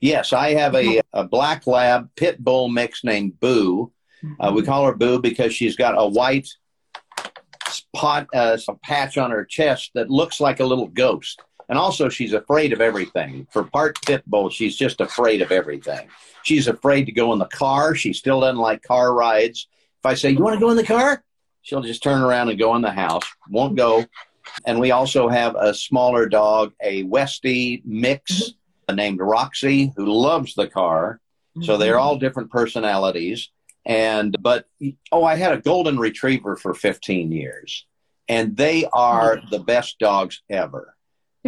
[0.00, 3.92] Yes, I have a, a black lab pit bull mix named Boo.
[4.40, 6.48] Uh, we call her Boo because she's got a white
[7.68, 11.42] spot, uh, a patch on her chest that looks like a little ghost.
[11.68, 13.46] And also, she's afraid of everything.
[13.50, 16.08] For part pit bull, she's just afraid of everything.
[16.44, 17.94] She's afraid to go in the car.
[17.94, 19.66] She still doesn't like car rides.
[19.98, 21.24] If I say, You want to go in the car?
[21.62, 24.04] She'll just turn around and go in the house, won't go.
[24.64, 28.52] And we also have a smaller dog, a Westie mix
[28.92, 31.20] named Roxy, who loves the car.
[31.62, 31.80] So mm-hmm.
[31.80, 33.50] they're all different personalities.
[33.84, 34.66] And, but,
[35.10, 37.86] oh, I had a golden retriever for 15 years,
[38.28, 39.48] and they are oh.
[39.50, 40.94] the best dogs ever.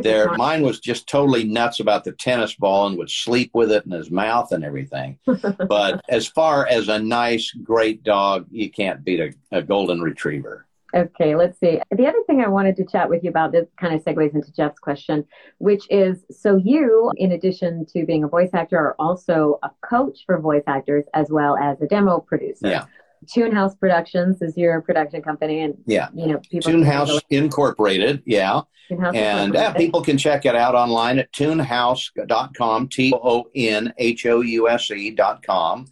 [0.03, 3.85] Their mine was just totally nuts about the tennis ball and would sleep with it
[3.85, 5.19] in his mouth and everything.
[5.69, 10.67] but as far as a nice, great dog, you can't beat a, a golden retriever.
[10.95, 11.81] Okay, let's see.
[11.91, 14.51] The other thing I wanted to chat with you about this kind of segues into
[14.53, 15.27] Jeff's question,
[15.59, 20.21] which is so you, in addition to being a voice actor, are also a coach
[20.25, 22.69] for voice actors as well as a demo producer.
[22.69, 22.87] Yeah.
[23.27, 26.09] Toon House Productions is your production company, and Yeah.
[26.15, 26.71] you know people.
[26.73, 28.61] Toon House Incorporated, yeah.
[28.91, 29.77] And uh, Incorporated.
[29.77, 34.91] people can check it out online at toonhouse.com, t o n h o u s
[34.91, 35.87] e dot com.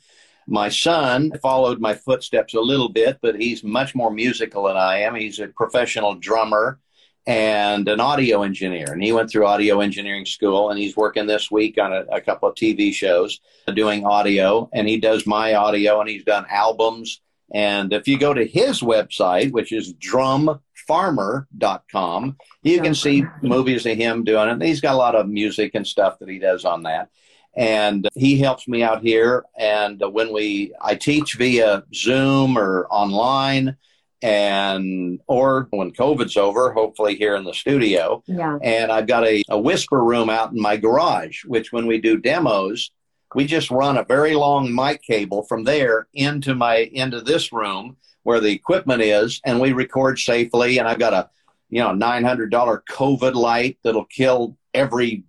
[0.49, 5.01] My son followed my footsteps a little bit, but he's much more musical than I
[5.01, 5.15] am.
[5.17, 6.79] He's a professional drummer
[7.27, 8.93] and an audio engineer.
[8.93, 12.21] And he went through audio engineering school, and he's working this week on a, a
[12.21, 13.41] couple of TV shows
[13.75, 14.69] doing audio.
[14.73, 17.21] And he does my audio, and he's done albums.
[17.53, 23.97] And if you go to his website, which is drumfarmer.com, you can see movies of
[23.97, 24.63] him doing it.
[24.63, 27.11] He's got a lot of music and stuff that he does on that.
[27.57, 29.45] and he helps me out here.
[29.59, 33.77] And when we, I teach via Zoom or online,
[34.23, 38.23] and or when COVID's over, hopefully here in the studio.
[38.27, 38.59] Yeah.
[38.63, 42.19] And I've got a, a whisper room out in my garage, which when we do
[42.19, 42.91] demos,
[43.35, 47.97] we just run a very long mic cable from there into my into this room
[48.23, 50.79] where the equipment is, and we record safely.
[50.79, 51.29] And I've got a
[51.69, 55.25] you know nine hundred dollar COVID light that'll kill every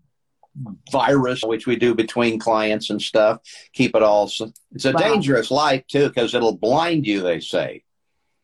[0.92, 3.40] virus, which we do between clients and stuff.
[3.74, 4.26] Keep it all.
[4.74, 5.00] It's a Wow.
[5.00, 7.22] dangerous light too because it'll blind you.
[7.22, 7.84] They say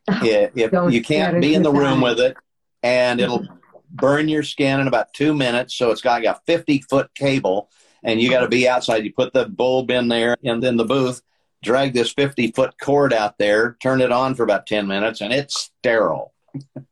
[0.22, 2.36] if Don't you can't be in the room with it,
[2.82, 3.46] and it'll
[3.90, 5.74] burn your skin in about two minutes.
[5.74, 7.70] So it's got like a fifty foot cable,
[8.02, 9.04] and you got to be outside.
[9.04, 11.22] You put the bulb in there, and then the booth.
[11.62, 15.32] Drag this 50 foot cord out there, turn it on for about 10 minutes, and
[15.32, 16.34] it's sterile.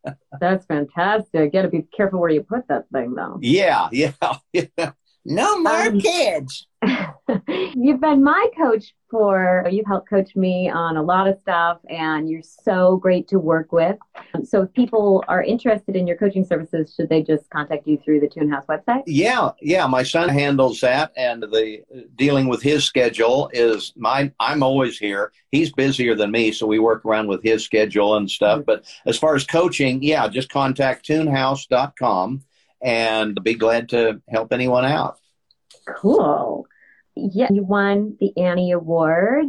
[0.40, 1.34] That's fantastic.
[1.34, 3.38] You Got to be careful where you put that thing, though.
[3.42, 4.12] Yeah, yeah,
[4.54, 4.92] yeah.
[5.24, 6.66] No more Um, kids.
[7.76, 12.28] you've been my coach for, you've helped coach me on a lot of stuff, and
[12.28, 13.96] you're so great to work with.
[14.42, 18.18] So, if people are interested in your coaching services, should they just contact you through
[18.20, 19.04] the Toon House website?
[19.06, 19.86] Yeah, yeah.
[19.86, 21.82] My son handles that, and the
[22.16, 24.32] dealing with his schedule is my.
[24.40, 25.30] I'm always here.
[25.52, 28.64] He's busier than me, so we work around with his schedule and stuff.
[28.66, 32.42] But as far as coaching, yeah, just contact toonhouse.com
[32.82, 35.18] and be glad to help anyone out.
[35.96, 36.66] Cool.
[37.14, 39.48] Yeah, you won the Annie Award.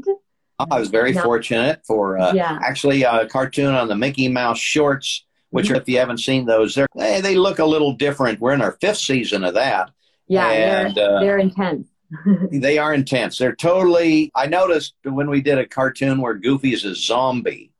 [0.59, 2.59] I was very fortunate for uh, Yeah.
[2.63, 6.87] actually a cartoon on the Mickey Mouse shorts, which if you haven't seen those, they're,
[6.95, 8.39] they they look a little different.
[8.39, 9.91] We're in our fifth season of that.
[10.27, 11.87] Yeah, And, they're, uh, they're intense.
[12.51, 13.39] They are intense.
[13.39, 14.31] They're totally.
[14.35, 17.71] I noticed when we did a cartoon where Goofy's a zombie,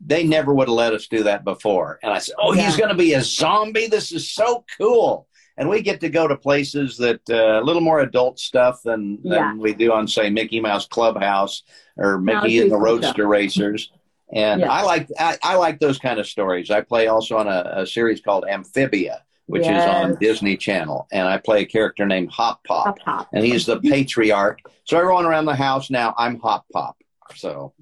[0.00, 1.98] they never would have let us do that before.
[2.02, 3.86] And I said, "Oh, he's going to be a zombie.
[3.88, 7.82] This is so cool." And we get to go to places that uh, a little
[7.82, 9.54] more adult stuff than, than Yeah.
[9.56, 11.64] we do on, say, Mickey Mouse Clubhouse
[11.96, 13.90] or Mickey and the Roadster Racers.
[14.32, 14.70] And Yeah.
[14.70, 16.70] I like I, I like those kind of stories.
[16.70, 21.26] I play also on a, a series called Amphibia, which is on Disney Channel, and
[21.26, 23.28] I play a character named Hop Pop Pop pop.
[23.32, 24.60] and he's the patriarch.
[24.84, 26.96] So everyone around the house now, I'm Hop Pop.
[27.34, 27.72] So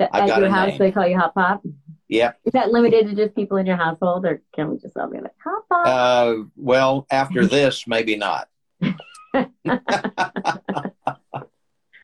[0.00, 0.78] At I've your house, name.
[0.78, 1.62] they call you Hop Pop.
[2.08, 2.32] yeah.
[2.44, 5.20] Is that limited to just people in your household, or can we just all be
[5.20, 5.86] like Hop Pop?
[5.86, 8.48] Uh, well, after this, maybe not.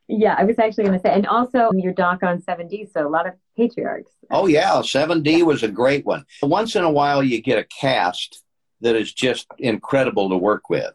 [0.09, 3.11] yeah, I was actually going to say, and also your doc on 7D, so a
[3.11, 4.13] lot of patriarchs.
[4.31, 6.25] Oh yeah, 7D was a great one.
[6.43, 8.43] Once in a while, you get a cast
[8.81, 10.93] that is just incredible to work with.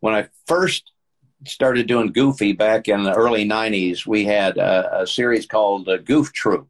[0.00, 0.91] When I first
[1.46, 5.98] started doing Goofy back in the early '90s, we had a, a series called uh,
[5.98, 6.68] Goof Troop,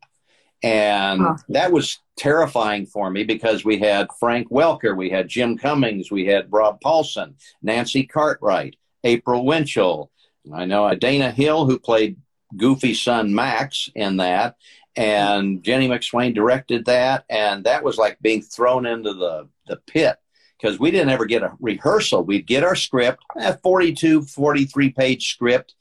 [0.62, 1.36] and Oh.
[1.48, 6.26] that was terrifying for me because we had Frank Welker, we had Jim Cummings, we
[6.26, 10.10] had Rob Paulsen, Nancy Cartwright, April Winchell.
[10.52, 12.16] I know uh, Dana Hill, who played
[12.56, 14.56] Goofy's son Max in that,
[14.96, 20.16] and Ginny McSwain directed that, and that was like being thrown into the the pit
[20.62, 22.22] because we didn't ever get a rehearsal.
[22.22, 25.74] We'd get our script, a 42, 43 page script,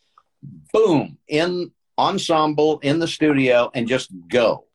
[0.73, 4.65] boom, in ensemble in the studio, and just go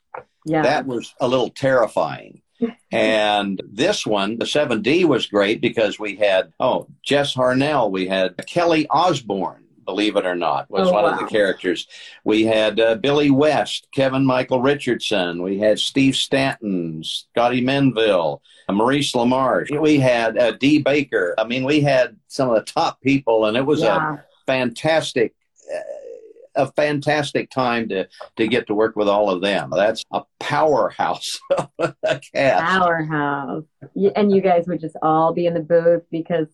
[0.44, 0.62] Yeah.
[0.62, 2.42] that was a little terrifying.
[2.92, 8.34] and this one, the 7D, was great because we had, oh, Jess Harnell, we had
[8.46, 11.86] Kelly Osbourne, believe it or not, was Oh, one of the characters.
[12.24, 19.12] We had uh, Billy West, Kevin Michael Richardson, we had Steve Stanton, Scotty Menville, Maurice
[19.12, 21.34] LaMarche, we had uh, Dee Baker.
[21.38, 25.34] I mean, we had some of the top people, and it was a fantastic
[25.74, 25.78] uh,
[26.58, 31.38] a fantastic time to to get to work with all of them that's a powerhouse
[31.58, 33.64] of a cast Powerhouse.
[34.14, 36.48] And you guys would just all be in the booth because,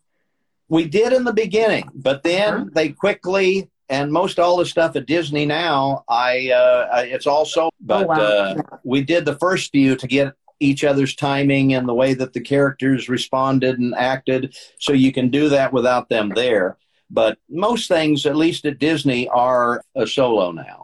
[0.73, 2.65] we did in the beginning but then Uh-huh.
[2.77, 8.05] they quickly and most all the stuff at disney now i uh it's also but
[8.05, 8.15] oh, wow.
[8.21, 10.29] uh we did the first few to get
[10.69, 15.29] each other's timing and the way that the characters responded and acted so you can
[15.29, 16.69] do that without them there
[17.11, 20.81] but most things at least at disney are a solo now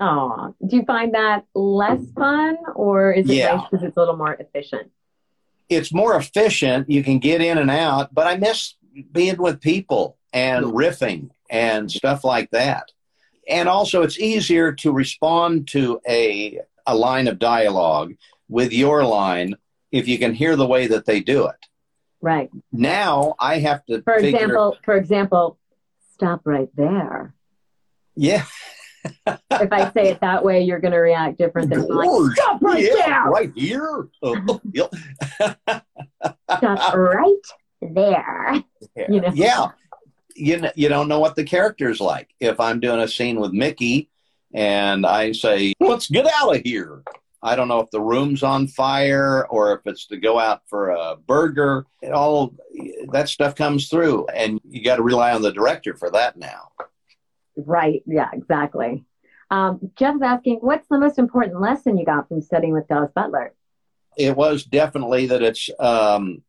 [0.00, 3.54] Oh, do you find that less fun or is it Yeah.
[3.56, 4.86] nice because it's a little more efficient?
[5.76, 6.90] it's more efficient.
[6.90, 8.74] You can get in and out, but I miss
[9.12, 12.90] being with people and riffing and stuff like that.
[13.48, 18.14] And also, it's easier to respond to a a line of dialogue
[18.48, 19.54] with your line
[19.90, 21.56] if you can hear the way that they do it.
[22.20, 22.50] Right.
[22.72, 25.58] Now I have to For figure, example, for example,
[26.14, 27.34] stop right there.
[28.16, 28.44] yeah,
[29.26, 32.82] If I say it that way, you're going to react different than like, stop right
[32.82, 33.24] yeah, there.
[33.30, 34.08] right here.
[34.72, 34.94] Yep.
[36.58, 37.46] Stop right
[37.92, 38.62] there.
[39.08, 39.30] You know?
[39.34, 39.68] Yeah.
[40.34, 42.28] you know, you don't know what the character's like.
[42.40, 44.10] If I'm doing a scene with Mickey
[44.52, 47.02] and I say, "Let's get out of here,"
[47.42, 50.90] I don't know if the room's on fire or if it's to go out for
[50.90, 51.86] a burger.
[52.02, 52.54] It all
[53.12, 56.70] that stuff comes through, and you got to rely on the director for that now.
[57.56, 58.02] Right.
[58.06, 58.30] Yeah.
[58.32, 59.04] Exactly.
[59.50, 63.54] Um, Jeff's asking, what's the most important lesson you got from studying with Dallas Butler?
[64.16, 66.42] It was definitely that it's um,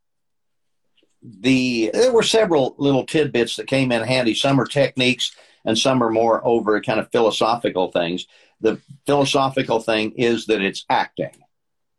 [1.41, 1.91] the.
[1.93, 4.33] There were several little tidbits that came in handy.
[4.33, 8.27] Some are techniques, and some are more over kind of philosophical things.
[8.61, 11.31] The philosophical thing is that it's acting.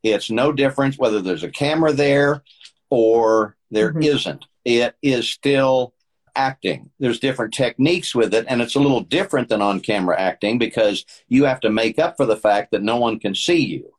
[0.02, 2.42] It's no difference whether there's a camera there
[2.90, 4.24] or there Mhm.
[4.26, 5.94] not It is still
[6.34, 6.90] acting.
[6.98, 11.04] There's different techniques with it, and it's a little different than on camera acting because
[11.28, 13.92] you have to make up for the fact that no one can see you.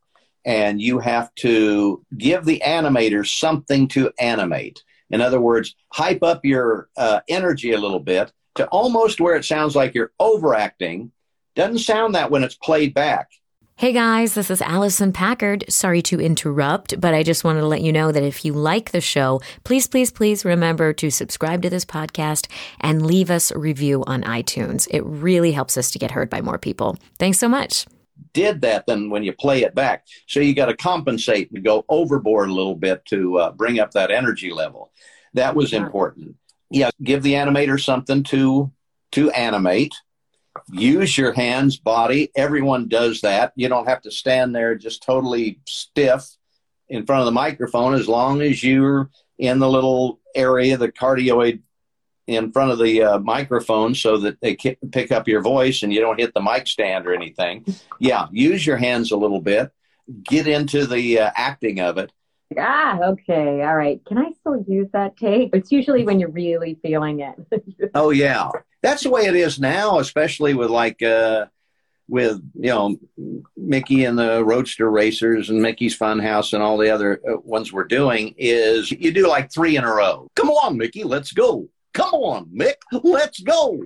[0.45, 4.83] And you have to give the animators something to animate.
[5.09, 9.45] In other words, hype up your uh, energy a little bit to almost where it
[9.45, 11.11] sounds like you're overacting.
[11.55, 13.29] Doesn't sound that when it's played back.
[13.75, 15.63] Hey guys, this is Allison Packard.
[15.69, 18.89] Sorry to interrupt, but I just wanted to let you know that if you like
[18.89, 22.47] the show, please, please, please remember to subscribe to this podcast
[22.81, 24.87] and leave us a review on iTunes.
[24.89, 26.97] It really helps us to get heard by more people.
[27.19, 27.85] Thanks so much.
[28.33, 30.05] Did that then when you play it back.
[30.27, 33.91] So you got to compensate and go overboard a little bit to uh, bring up
[33.91, 34.91] that energy level.
[35.33, 36.35] That was important.
[36.69, 38.71] Yeah, give the animator something to
[39.13, 39.95] to animate.
[40.71, 42.31] Use your hands, body.
[42.35, 43.53] Everyone does that.
[43.55, 46.25] You don't have to stand there just totally stiff
[46.89, 51.61] in front of the microphone as long as you're in the little area, the cardioid
[52.27, 56.01] in front of the uh, microphone so that they pick up your voice and you
[56.01, 57.65] don't hit the mic stand or anything.
[57.99, 59.71] Yeah, use your hands a little bit.
[60.23, 62.11] Get into the uh, acting of it.
[62.57, 63.61] Ah, okay.
[63.61, 64.03] All right.
[64.05, 65.53] Can I still use that tape?
[65.53, 67.35] It's usually when you're really feeling it.
[67.93, 68.49] Oh yeah,
[68.81, 71.45] that's the way it is now, especially with like uh,
[72.07, 72.97] with you know
[73.55, 77.85] Mickey and the Roadster Racers and Mickey's Funhouse and all the other uh, ones we're
[77.85, 78.35] doing.
[78.37, 80.29] Is you do like three in a row.
[80.35, 81.69] Come on, Mickey, let's go.
[81.97, 83.83] Come on, Mick, let's go.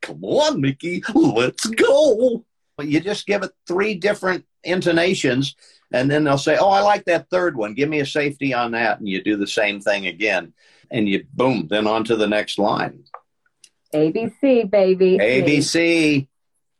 [0.00, 2.42] Come on, Mickey, let's go.
[2.78, 5.54] You just give it three different intonations,
[5.92, 7.74] and then they'll say, "Oh, I like that third one.
[7.74, 10.54] Give me a safety on that," and you do the same thing again,
[10.90, 13.04] and you boom, then on to the next line.
[13.94, 15.18] ABC, baby.
[15.18, 16.28] ABC.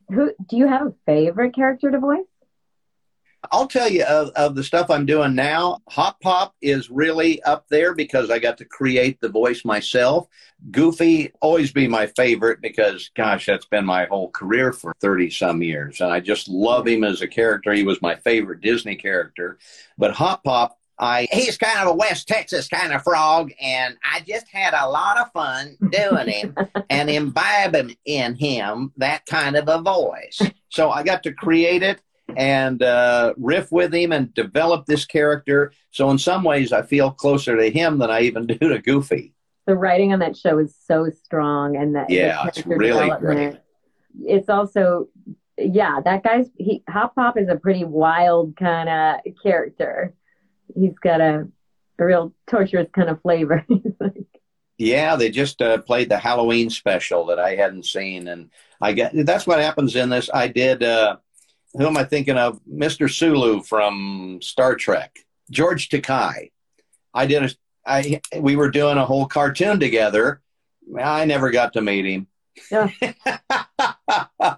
[0.09, 2.30] Who do you have a favorite character to voice?
[3.51, 5.79] I'll tell you of, of the stuff I'm doing now.
[5.89, 10.27] Hop Pop is really up there because I got to create the voice myself.
[10.69, 15.63] Goofy always be my favorite because, gosh, that's been my whole career for 30 some
[15.63, 16.01] years.
[16.01, 17.73] And I just love him as a character.
[17.73, 19.57] He was my favorite Disney character.
[19.97, 24.19] But Hop Pop, I He's kind of a West Texas kind of frog, and I
[24.19, 26.55] just had a lot of fun doing him
[26.91, 30.41] and imbibing in him that kind of a voice.
[30.69, 32.01] so I got to create it
[32.37, 35.71] and uh, riff with him and develop this character.
[35.91, 39.33] So in some ways, I feel closer to him than I even do to Goofy.
[39.65, 43.59] The writing on that show is so strong, and that Yeah, it's really development.
[44.23, 45.07] It's also,
[45.57, 50.13] yeah, that guy's he Hop Pop is a pretty wild kind of character.
[50.75, 51.47] He's got a,
[51.99, 53.65] a real torturous kind of flavor.
[54.81, 58.49] Yeah, they just uh, played the Halloween special that I hadn't seen, and
[58.81, 60.27] I get that's what happens in this.
[60.33, 60.81] I did.
[60.81, 61.17] Uh,
[61.73, 62.59] who am I thinking of?
[62.65, 63.11] Mr.
[63.11, 66.51] Sulu from Star Trek, George Takei.
[67.13, 67.49] I did a.
[67.85, 70.41] I we were doing a whole cartoon together.
[70.99, 72.27] I never got to meet him.
[72.71, 72.89] Yeah.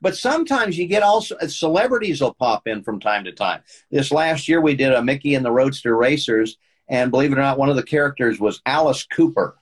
[0.00, 3.62] but sometimes you get also celebrities will pop in from time to time.
[3.90, 6.56] This last year we did a Mickey and the Roadster Racers,
[6.88, 9.56] and believe it or not, one of the characters was Alice Cooper.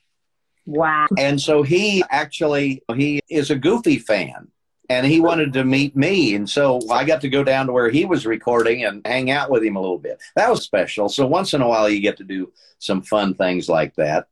[0.67, 1.07] wow.
[1.17, 4.49] And so he actually he is a Goofy fan,
[4.89, 7.91] and he wanted to meet me, and so I got to go down to where
[7.91, 10.21] he was recording and hang out with him a little bit.
[10.37, 11.09] That was special.
[11.09, 14.29] So once in a while, you get to do some fun things like that.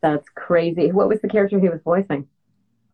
[0.00, 0.92] That's crazy.
[0.92, 2.28] What was the character he was voicing?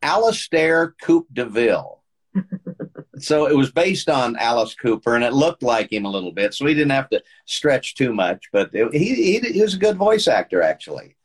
[0.03, 2.03] Alistair Coop DeVille.
[3.19, 6.53] so it was based on Alice Cooper, and it looked like him a little bit.
[6.55, 9.79] So he didn't have to stretch too much, but it, he, he he was a
[9.79, 11.17] good voice actor actually.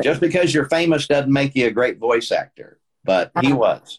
[0.00, 3.56] Just because you're famous doesn't make you a great voice actor, but he Uh-huh.
[3.56, 3.98] was.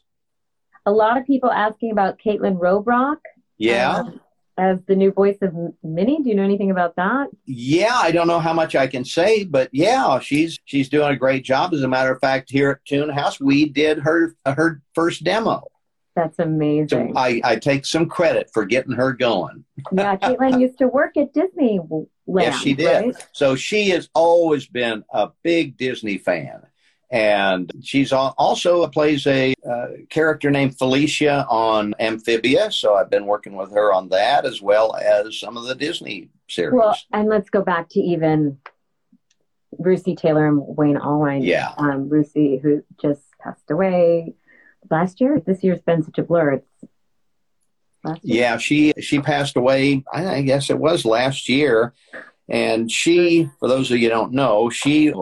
[0.85, 3.17] A lot of people asking about Kaitlyn Robrock
[3.57, 3.97] Yeah.
[3.99, 4.19] um,
[4.57, 6.21] as the new voice of Minnie.
[6.21, 7.27] Do you know anything about that?
[7.45, 11.15] Yeah, I don't know how much I can say, but yeah, she's she's doing a
[11.15, 11.73] great job.
[11.73, 15.63] As a matter of fact, here at Toon House, we did her her first demo.
[16.15, 17.13] That's So amazing.
[17.15, 19.65] I, I take some credit for getting her going.
[19.91, 21.79] yeah, Kaitlyn used to work at Disney.
[22.27, 23.05] Yes, she did.
[23.05, 23.27] Right?
[23.31, 26.61] So she has always been a big Disney fan.
[27.13, 32.71] And she's also plays a uh, character named Felicia on Amphibia.
[32.71, 36.29] So I've been working with her on that as well as some of the Disney
[36.49, 36.73] series.
[36.73, 38.57] Well, and let's go back to even
[39.79, 41.45] Russi Taylor and Wayne Allwine.
[41.45, 41.73] Yeah.
[41.77, 44.33] Um, who just passed away
[44.89, 45.39] last year.
[45.39, 46.53] This year's been such a blur.
[46.53, 46.89] It's
[48.23, 50.03] yeah, she she passed away.
[50.11, 51.93] I guess it was last year,
[52.49, 55.13] and she, for those of you don't know, she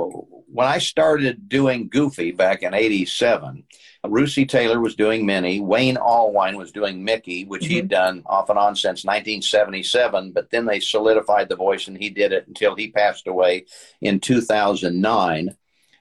[0.51, 3.63] when I started doing Goofy back in '87,
[4.05, 7.73] Russi Taylor was doing Minnie, Wayne Allwine was doing Mickey, which mm-hmm.
[7.73, 10.31] he'd done off and on since 1977.
[10.31, 13.65] But then they solidified the voice, and he did it until he passed away
[14.01, 15.55] in 2009.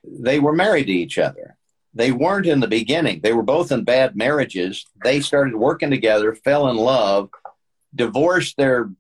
[0.05, 1.57] They were married to each other
[1.95, 3.21] they weren't in the beginning.
[3.21, 4.87] They were both in bad marriages.
[5.03, 7.31] They started working together, fell in love,
[7.95, 8.91] divorced their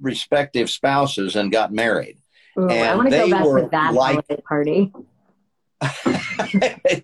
[0.00, 2.18] respective spouses, and got married.
[2.58, 4.14] Ooh, I want to go back to that like...
[4.14, 4.92] holiday party.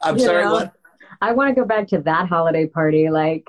[0.03, 0.53] I'm you sorry, know?
[0.53, 0.73] what?
[1.21, 3.11] I want to go back to that holiday party.
[3.11, 3.49] Like,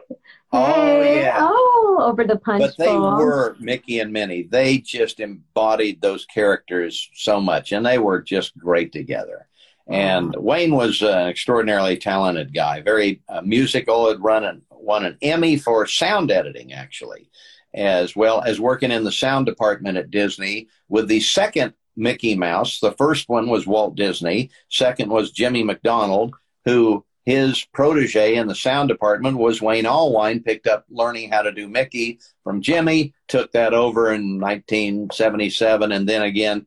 [0.52, 1.38] oh, hey, yeah.
[1.40, 3.18] oh, over the punch But they bowl.
[3.18, 4.44] were Mickey and Minnie.
[4.44, 9.48] They just embodied those characters so much, and they were just great together.
[9.88, 15.18] And Wayne was an extraordinarily talented guy, very uh, musical, had run and won an
[15.22, 17.30] Emmy for sound editing, actually,
[17.74, 22.80] as well as working in the sound department at Disney with the second Mickey Mouse.
[22.80, 26.34] The first one was Walt Disney, second was Jimmy MacDonald,
[26.66, 31.52] who his protege in the sound department was Wayne Allwine, picked up learning how to
[31.52, 36.66] do Mickey from Jimmy, took that over in 1977, and then again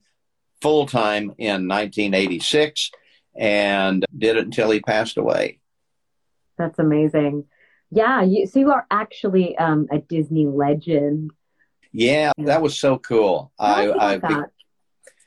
[0.60, 2.92] full time in 1986
[3.34, 5.58] and did it until he passed away.
[6.56, 7.46] That's amazing.
[7.90, 11.32] Yeah, you, so you are actually um, a Disney legend.
[11.92, 13.52] Yeah, that was so cool.
[13.58, 14.44] I, I, I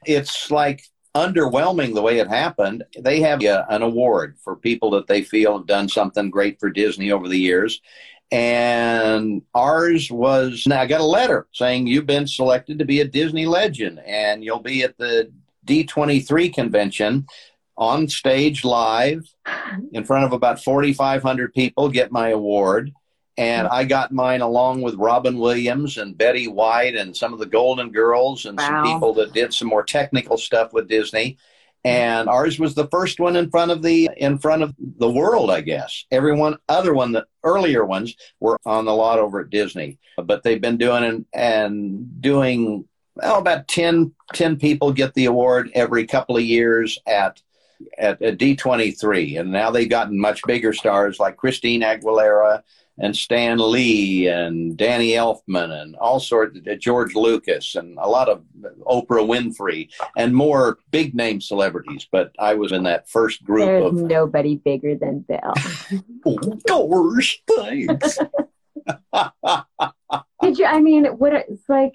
[0.05, 0.83] it's like
[1.15, 2.83] underwhelming the way it happened.
[2.99, 6.69] They have uh, an award for people that they feel have done something great for
[6.69, 7.81] Disney over the years.
[8.31, 13.07] And ours was, now I got a letter saying you've been selected to be a
[13.07, 15.31] Disney legend and you'll be at the
[15.65, 17.27] D23 convention
[17.77, 19.25] on stage live
[19.91, 22.91] in front of about 4,500 people, get my award.
[23.37, 27.45] And I got mine along with Robin Williams and Betty White and some of the
[27.45, 28.67] Golden Girls and wow.
[28.67, 31.37] some people that did some more technical stuff with Disney.
[31.83, 35.51] And ours was the first one in front of the in front of the world,
[35.51, 36.05] I guess.
[36.09, 39.99] Everyone other one the earlier ones were on the lot over at Disney.
[40.17, 45.71] But they've been doing and, and doing well, about 10, 10 people get the award
[45.73, 47.41] every couple of years at
[47.97, 52.63] at, at D23, and now they've gotten much bigger stars like Christine Aguilera
[52.97, 58.07] and Stan Lee and Danny Elfman and all sorts of uh, George Lucas and a
[58.07, 58.43] lot of
[58.87, 62.07] Oprah Winfrey and more big name celebrities.
[62.09, 65.53] But I was in that first group There's of nobody bigger than Bill.
[66.25, 68.17] oh, gosh, thanks.
[70.41, 70.65] Did you?
[70.65, 71.93] I mean, what it's like.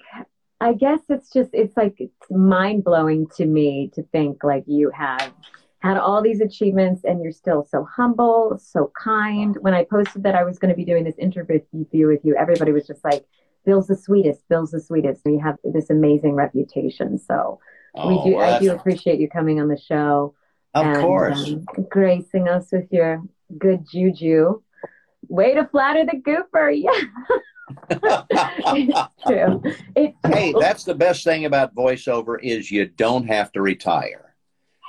[0.63, 4.91] I guess it's just it's like it's mind blowing to me to think like you
[4.91, 5.33] have
[5.81, 9.57] had all these achievements and you're still so humble, so kind.
[9.61, 11.59] When I posted that I was going to be doing this interview
[12.07, 13.25] with you, everybody was just like,
[13.65, 15.21] Bill's the sweetest, Bill's the sweetest.
[15.25, 17.17] And you have this amazing reputation.
[17.17, 17.59] So
[17.95, 20.35] oh, we do, well, I do appreciate you coming on the show.
[20.73, 21.49] Of and, course.
[21.49, 23.23] Um, gracing us with your
[23.57, 24.61] good juju.
[25.27, 26.71] Way to flatter the gooper.
[26.79, 26.91] Yeah.
[28.75, 29.61] it's true.
[29.95, 34.30] It's hey, that's the best thing about voiceover is you don't have to retire.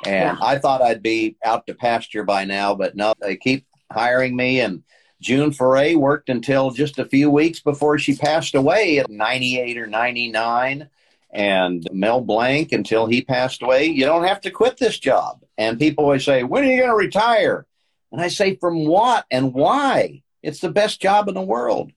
[0.05, 0.45] And yeah.
[0.45, 4.61] I thought I'd be out to pasture by now, but no, they keep hiring me.
[4.61, 4.83] And
[5.21, 9.87] June Foray worked until just a few weeks before she passed away at 98 or
[9.87, 10.89] 99.
[11.31, 13.87] And Mel Blanc until he passed away.
[13.87, 15.43] You don't have to quit this job.
[15.57, 17.65] And people always say, When are you going to retire?
[18.11, 20.23] And I say, From what and why?
[20.43, 21.93] It's the best job in the world.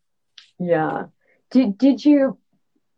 [0.60, 1.08] Yeah.
[1.52, 2.38] Did, did you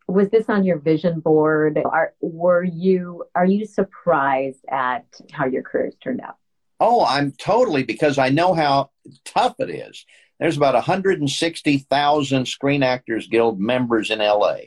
[0.08, 1.80] was this on your vision board?
[1.84, 6.38] Are, were you are you surprised at how your careers turned out?
[6.80, 8.91] Oh, I'm totally because I know how
[9.26, 10.05] tough it is.
[10.39, 14.58] There's about 160,000 Screen Actors Guild members in LA.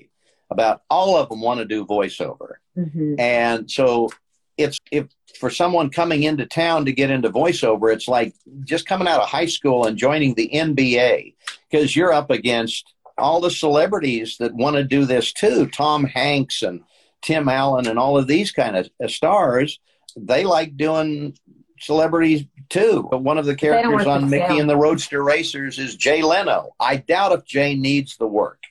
[0.51, 3.14] About all of them want to do voiceover, mm-hmm.
[3.20, 4.11] and so
[4.57, 5.07] it's if
[5.38, 8.34] for someone coming into town to get into voiceover, it's like
[8.64, 11.34] just coming out of high school and joining the NBA
[11.70, 16.62] because you're up against all the celebrities that want to do this too, Tom Hanks
[16.62, 16.82] and
[17.22, 19.78] Tim Allen and all of these kind of uh, stars,
[20.16, 21.36] they like doing
[21.78, 23.06] celebrities too.
[23.10, 26.74] But one of the characters on Mickey and the Roadster Racers is Jay Leno.
[26.80, 28.62] I doubt if Jay needs the work,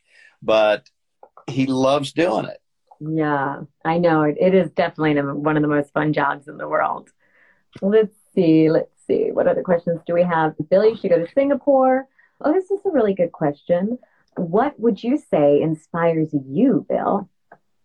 [0.42, 0.90] but
[1.48, 2.62] he loves doing it.
[3.00, 4.38] Yeah, I know it.
[4.40, 7.10] It is definitely one of the most fun jobs in the world.
[7.82, 8.70] Let's see.
[8.70, 9.32] Let's see.
[9.32, 10.56] What other questions do we have?
[10.70, 12.08] Billy should go to Singapore.
[12.42, 14.00] Oh, this is a really good question.
[14.36, 17.30] What would you say inspires you, Bill?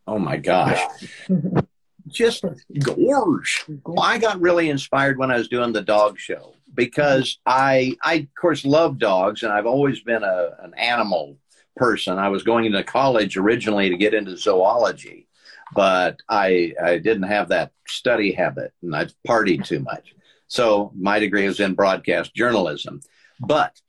[0.07, 0.81] Oh my gosh.
[2.09, 2.45] Just
[2.81, 3.65] gorge.
[3.99, 8.35] I got really inspired when I was doing the dog show because I, I of
[8.39, 11.39] course love dogs and I've always been a, an animal
[11.77, 12.19] person.
[12.19, 15.29] I was going into college originally to get into zoology,
[15.75, 20.15] but I, I didn't have that study habit and I partied too much.
[20.47, 23.01] So my degree was in broadcast journalism.
[23.41, 23.81] But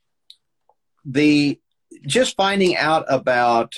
[1.04, 1.60] the
[2.06, 3.74] just finding out about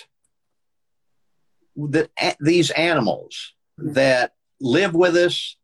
[1.76, 2.10] the,
[2.40, 5.56] these animals that live with us,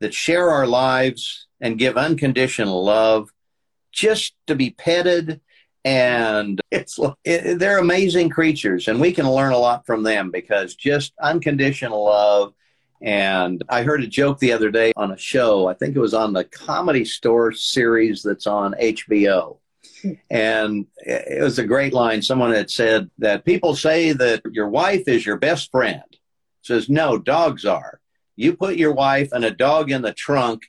[0.00, 3.30] that share our lives and give unconditional love,
[3.92, 5.40] just to be petted.
[5.84, 10.74] And it's it, they're amazing creatures, and we can learn a lot from them because
[10.74, 12.54] just unconditional love.
[13.00, 15.66] And I heard a joke the other day on a show.
[15.66, 19.58] I think it was on the Comedy Store series that's on HBO
[20.30, 22.22] and it was a great line.
[22.22, 26.02] Someone had said that people say that your wife is your best friend.
[26.62, 28.00] Says, no, dogs are.
[28.36, 30.62] You put your wife and a dog in the trunk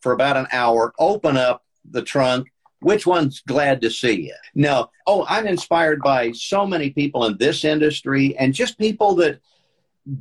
[0.00, 2.48] for about an hour, open up the trunk.
[2.80, 4.34] Which one's glad to see you?
[4.54, 4.90] No.
[5.06, 9.40] Oh, I'm inspired by so many people in this industry and just people that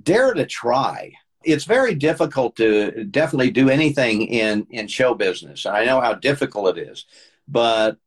[0.04, 1.14] dare to try.
[1.46, 5.66] It's very difficult to definitely do anything in, in show business.
[5.66, 7.06] I know how difficult it is,
[7.48, 7.98] but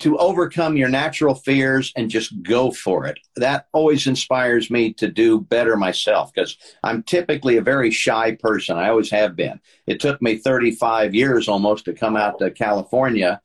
[0.00, 3.18] to overcome your natural fears and just go for it.
[3.36, 8.76] That always inspires me to do better myself because I'm typically a very shy person.
[8.76, 9.60] I always have been.
[9.86, 13.40] It took me 35 years almost to come out to California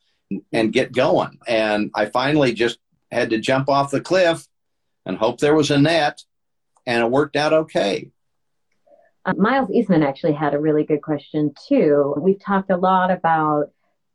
[0.52, 1.38] and get going.
[1.48, 2.80] And I finally just
[3.12, 4.48] had to jump off the cliff
[5.06, 6.22] and hope there was a net,
[6.86, 8.12] and it worked out okay.
[9.26, 12.16] Uh, Miles Eastman actually had a really good question, too.
[12.18, 13.72] We've talked a lot about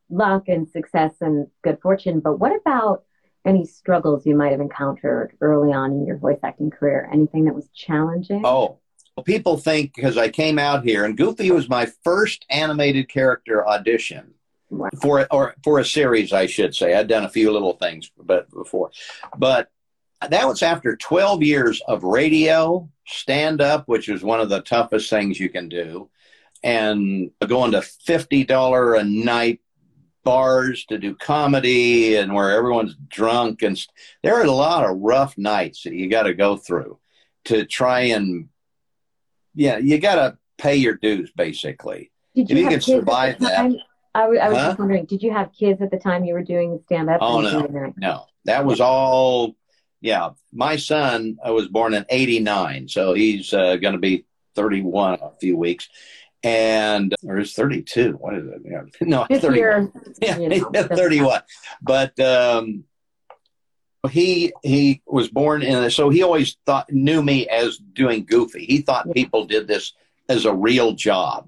[0.09, 3.03] luck and success and good fortune, but what about
[3.45, 7.09] any struggles you might have encountered early on in your voice acting career?
[7.11, 8.41] Anything that was challenging?
[8.43, 8.79] Oh,
[9.23, 14.33] people think because I came out here and Goofy was my first animated character audition
[14.69, 14.89] wow.
[15.01, 16.93] for or for a series, I should say.
[16.93, 18.91] I'd done a few little things, but before,
[19.37, 19.69] but
[20.29, 25.09] that was after 12 years of radio, stand up, which is one of the toughest
[25.09, 26.09] things you can do,
[26.63, 29.61] and going to $50 a night
[30.25, 34.97] bars to do comedy and where everyone's drunk and st- there are a lot of
[34.97, 36.99] rough nights that you got to go through
[37.45, 38.49] to try and
[39.53, 42.11] yeah you got to pay your dues basically.
[42.33, 43.71] Did you, if you can survive that.
[44.15, 44.67] I, w- I was huh?
[44.67, 47.41] just wondering did you have kids at the time you were doing stand up oh
[47.41, 47.93] no.
[47.95, 48.25] no.
[48.45, 49.55] That was all
[50.01, 50.31] yeah.
[50.51, 55.31] My son I was born in 89 so he's uh, going to be 31 a
[55.39, 55.87] few weeks
[56.45, 58.61] and or is 32 what is it?
[59.01, 59.91] No 31
[60.21, 61.41] yeah, you know, 31
[61.81, 62.83] but um
[64.11, 68.63] he he was born in so he always thought knew me as doing goofy.
[68.63, 69.93] He thought people did this
[70.29, 71.47] as a real job.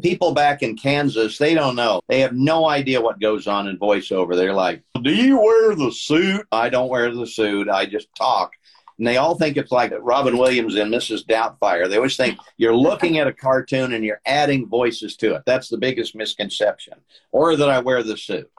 [0.00, 2.00] People back in kansas they don't know.
[2.08, 4.36] They have no idea what goes on in voiceover.
[4.36, 6.46] They're like do you wear the suit?
[6.52, 7.68] I don't wear the suit.
[7.68, 8.52] I just talk
[9.00, 11.24] and they all think it's like Robin Williams and Mrs.
[11.24, 11.88] Doubtfire.
[11.88, 15.44] They always think you're looking at a cartoon and you're adding voices to it.
[15.46, 16.98] That's the biggest misconception.
[17.32, 18.50] Or that I wear the suit.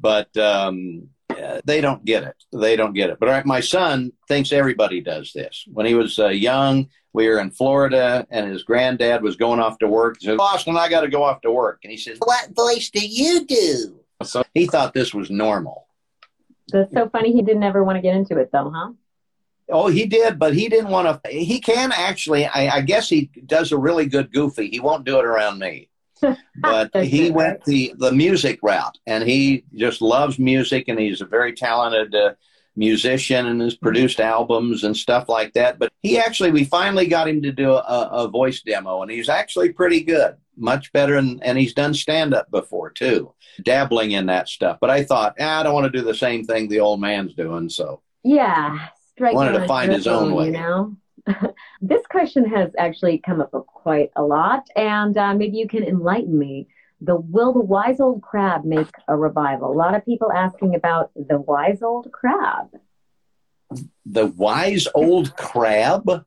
[0.00, 1.10] But um,
[1.66, 2.36] they don't get it.
[2.54, 3.18] They don't get it.
[3.20, 5.68] But my son thinks everybody does this.
[5.70, 9.78] When he was uh, young, we were in Florida, and his granddad was going off
[9.80, 10.16] to work.
[10.20, 12.88] He said, "Boston, I got to go off to work." And he says, "What voice
[12.88, 15.86] do you do?" So he thought this was normal.
[16.68, 17.30] That's so funny.
[17.32, 18.92] He didn't ever want to get into it, though, huh?
[19.72, 21.30] Oh, he did, but he didn't want to.
[21.30, 22.46] He can actually.
[22.46, 24.68] I, I, guess he does a really good goofy.
[24.68, 25.88] He won't do it around me,
[26.56, 31.26] but he went the the music route, and he just loves music, and he's a
[31.26, 32.34] very talented uh,
[32.76, 35.78] musician, and has produced albums and stuff like that.
[35.78, 39.28] But he actually, we finally got him to do a, a voice demo, and he's
[39.28, 44.26] actually pretty good, much better, and, and he's done stand up before too, dabbling in
[44.26, 44.78] that stuff.
[44.80, 47.34] But I thought, ah, I don't want to do the same thing the old man's
[47.34, 48.88] doing, so yeah
[49.18, 50.46] wanted to find his own way.
[50.46, 50.96] You know?
[51.80, 56.38] this question has actually come up quite a lot, and uh, maybe you can enlighten
[56.38, 56.68] me.
[57.00, 59.72] The will the wise old crab make a revival?
[59.72, 62.68] A lot of people asking about the wise old crab.
[64.06, 66.24] The wise old crab?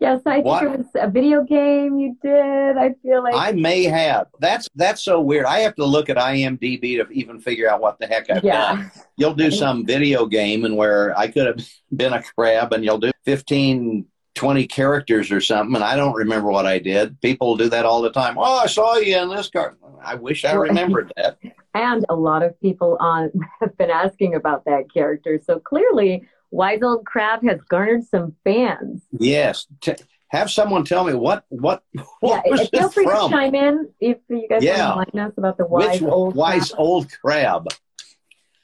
[0.00, 0.62] Yes, I what?
[0.62, 2.76] think it was a video game you did.
[2.76, 4.28] I feel like I may have.
[4.38, 5.46] That's that's so weird.
[5.46, 8.76] I have to look at IMDb to even figure out what the heck I've yeah.
[8.76, 8.90] done.
[9.16, 12.98] You'll do some video game and where I could have been a crab, and you'll
[12.98, 14.06] do 15
[14.38, 17.20] 20 characters or something, and I don't remember what I did.
[17.20, 18.36] People do that all the time.
[18.38, 19.76] Oh, I saw you in this car.
[20.00, 21.38] I wish I remembered that.
[21.74, 25.38] And a lot of people on uh, have been asking about that character.
[25.44, 29.02] So clearly, Wise Old Crab has garnered some fans.
[29.12, 29.66] Yes.
[29.80, 29.94] T-
[30.28, 31.82] have someone tell me what what,
[32.20, 33.30] what yeah, was feel free from?
[33.30, 34.94] to chime in if you guys yeah.
[34.94, 36.80] want to enlighten us about the wise Which, old wise crab.
[36.80, 37.66] old crab.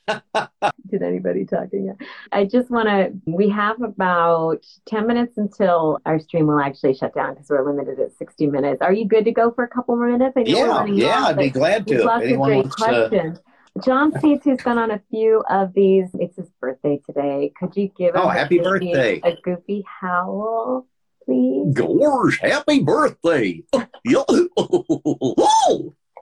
[0.91, 1.97] Did anybody talking yet?
[2.31, 3.13] I just want to.
[3.25, 7.99] We have about ten minutes until our stream will actually shut down because we're limited
[7.99, 8.83] at sixty minutes.
[8.83, 10.35] Are you good to go for a couple more minutes?
[10.37, 12.05] I know yeah, yeah, on, I'd be glad to.
[12.05, 13.39] Lots of great questions.
[13.39, 13.45] To...
[13.83, 17.53] John Seeds, who's been on a few of these, it's his birthday today.
[17.59, 19.21] Could you give oh, him happy birthday.
[19.25, 20.87] a goofy howl,
[21.25, 21.75] please?
[21.75, 23.63] Gorge, happy birthday.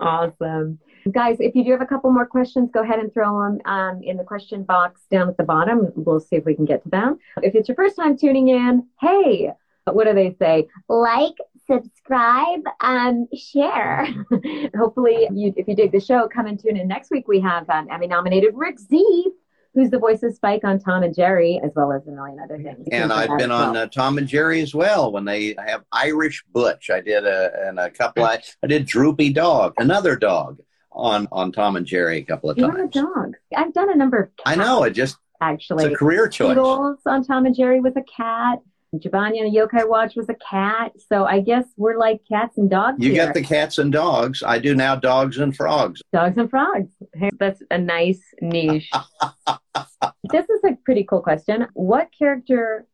[0.00, 0.78] awesome.
[1.10, 4.00] Guys, if you do have a couple more questions, go ahead and throw them um,
[4.02, 5.92] in the question box down at the bottom.
[5.94, 7.18] We'll see if we can get to them.
[7.42, 9.52] If it's your first time tuning in, hey,
[9.84, 10.68] what do they say?
[10.88, 11.34] Like,
[11.66, 14.06] subscribe, um, share.
[14.76, 17.28] Hopefully, you, if you dig the show, come and tune in next week.
[17.28, 19.28] We have um, Emmy nominated Rick Z,
[19.74, 22.58] who's the voice of Spike on Tom and Jerry, as well as a million other
[22.58, 22.86] things.
[22.90, 23.70] And I've been well.
[23.70, 26.90] on uh, Tom and Jerry as well when they have Irish Butch.
[26.90, 28.24] I did a, and a couple.
[28.24, 30.58] I, I did Droopy Dog, another dog
[30.94, 32.96] on on Tom and Jerry a couple of you times.
[32.96, 33.34] A dog.
[33.56, 34.36] I've done a number of.
[34.36, 34.84] Cats, I know.
[34.84, 36.56] It just actually it's a career choice.
[36.56, 38.58] On Tom and Jerry was a cat.
[38.94, 40.92] On Yokai Watch was a cat.
[41.08, 42.98] So I guess we're like cats and dogs.
[43.02, 43.24] You here.
[43.24, 44.42] get the cats and dogs.
[44.42, 46.02] I do now dogs and frogs.
[46.12, 46.90] Dogs and frogs.
[47.38, 48.90] That's a nice niche.
[50.30, 51.66] this is a pretty cool question.
[51.72, 52.86] What character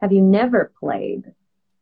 [0.00, 1.32] have you never played?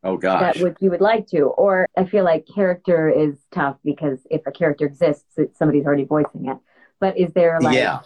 [0.03, 0.55] Oh gosh.
[0.55, 1.43] That would you would like to.
[1.43, 6.05] Or I feel like character is tough because if a character exists, it, somebody's already
[6.05, 6.59] voicing it.
[6.99, 8.01] But is there like yeah.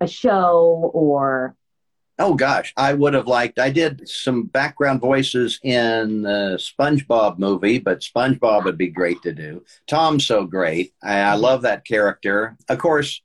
[0.00, 1.54] a show or
[2.18, 3.58] Oh gosh, I would have liked.
[3.58, 9.32] I did some background voices in the SpongeBob movie, but SpongeBob would be great to
[9.32, 9.64] do.
[9.86, 10.92] Tom's so great.
[11.02, 12.56] I, I love that character.
[12.68, 13.22] Of course,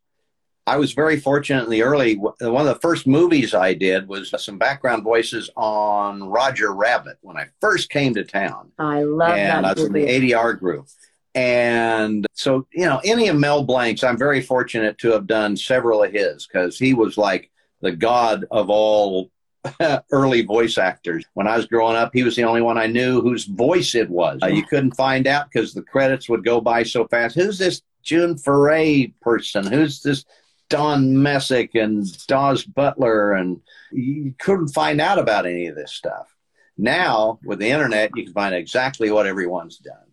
[0.67, 2.15] I was very fortunate in the early.
[2.15, 7.37] One of the first movies I did was some background voices on Roger Rabbit when
[7.37, 8.71] I first came to town.
[8.77, 9.57] I love and that.
[9.57, 10.01] And I was movie.
[10.01, 10.87] in the ADR group.
[11.35, 16.03] And so, you know, any of Mel Blanc's, I'm very fortunate to have done several
[16.03, 17.49] of his because he was like
[17.81, 19.29] the god of all
[20.11, 21.25] early voice actors.
[21.33, 24.09] When I was growing up, he was the only one I knew whose voice it
[24.09, 24.39] was.
[24.41, 27.35] Uh, you couldn't find out because the credits would go by so fast.
[27.35, 29.65] Who's this June Foray person?
[29.65, 30.25] Who's this
[30.69, 33.33] Don Messick and Daws Butler?
[33.33, 33.61] And
[33.91, 36.33] you couldn't find out about any of this stuff.
[36.77, 40.06] Now, with the internet, you can find exactly what everyone's done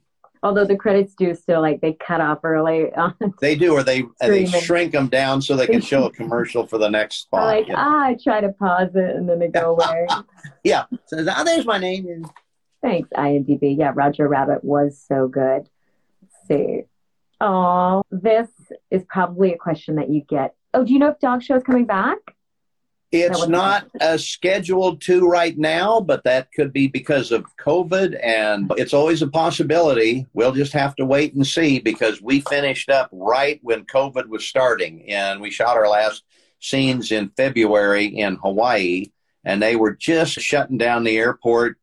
[0.45, 2.93] although the credits do still like they cut off early.
[3.41, 6.79] they do, or they they shrink them down so they can show a commercial for
[6.79, 7.47] the next spot.
[7.47, 7.79] like you know?
[7.81, 10.07] ah, I try to pause it and then they go away.
[10.65, 12.27] yeah, so oh, there's my name.
[12.83, 13.77] Thanks, IMDb.
[13.77, 15.69] Yeah, Roger Rabbit was so good.
[16.23, 16.83] Let's see.
[17.41, 18.49] Oh, this
[18.91, 20.55] is probably a question that you get.
[20.75, 22.19] Oh, do you know if Dog Show is coming back?
[23.15, 28.73] It's not uh, scheduled to right now, but that could be because of COVID, and
[28.77, 30.27] it's always a possibility.
[30.33, 34.45] We'll just have to wait and see because we finished up right when COVID was
[34.45, 36.25] starting, and we shot our last
[36.59, 39.07] scenes in February in Hawaii,
[39.45, 41.79] and they were just shutting down the airport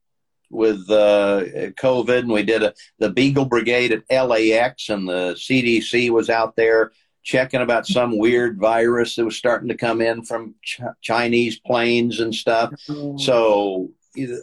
[0.50, 1.44] with uh,
[1.80, 6.58] COVID, and we did a, the Beagle Brigade at LAX, and the CDC was out
[6.58, 6.92] there
[7.24, 12.20] checking about some weird virus that was starting to come in from Ch- Chinese planes
[12.20, 12.74] and stuff.
[12.90, 13.18] Oh.
[13.18, 13.92] So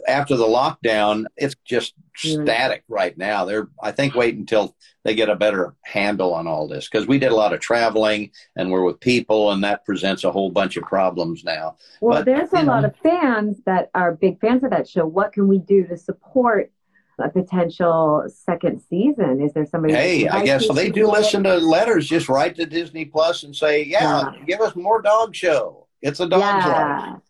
[0.07, 2.43] after the lockdown, it's just mm.
[2.43, 3.45] static right now.
[3.45, 7.19] They're, I think, wait until they get a better handle on all this because we
[7.19, 10.77] did a lot of traveling and we're with people, and that presents a whole bunch
[10.77, 11.75] of problems now.
[12.01, 15.05] Well, but, there's a lot of fans that are big fans of that show.
[15.05, 16.71] What can we do to support
[17.19, 19.41] a potential second season?
[19.41, 19.93] Is there somebody?
[19.93, 22.07] Hey, I guess so they do listen to letters.
[22.07, 24.43] Just write to Disney Plus and say, yeah, yeah.
[24.45, 25.87] give us more dog show.
[26.01, 27.13] It's a dog yeah.
[27.13, 27.21] show.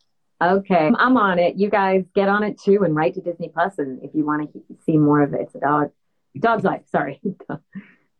[0.41, 1.55] Okay, I'm on it.
[1.55, 4.51] You guys get on it too and write to Disney Plus, and if you want
[4.53, 5.91] to see more of it, it's a dog,
[6.39, 6.83] dog's life.
[6.91, 7.21] Sorry.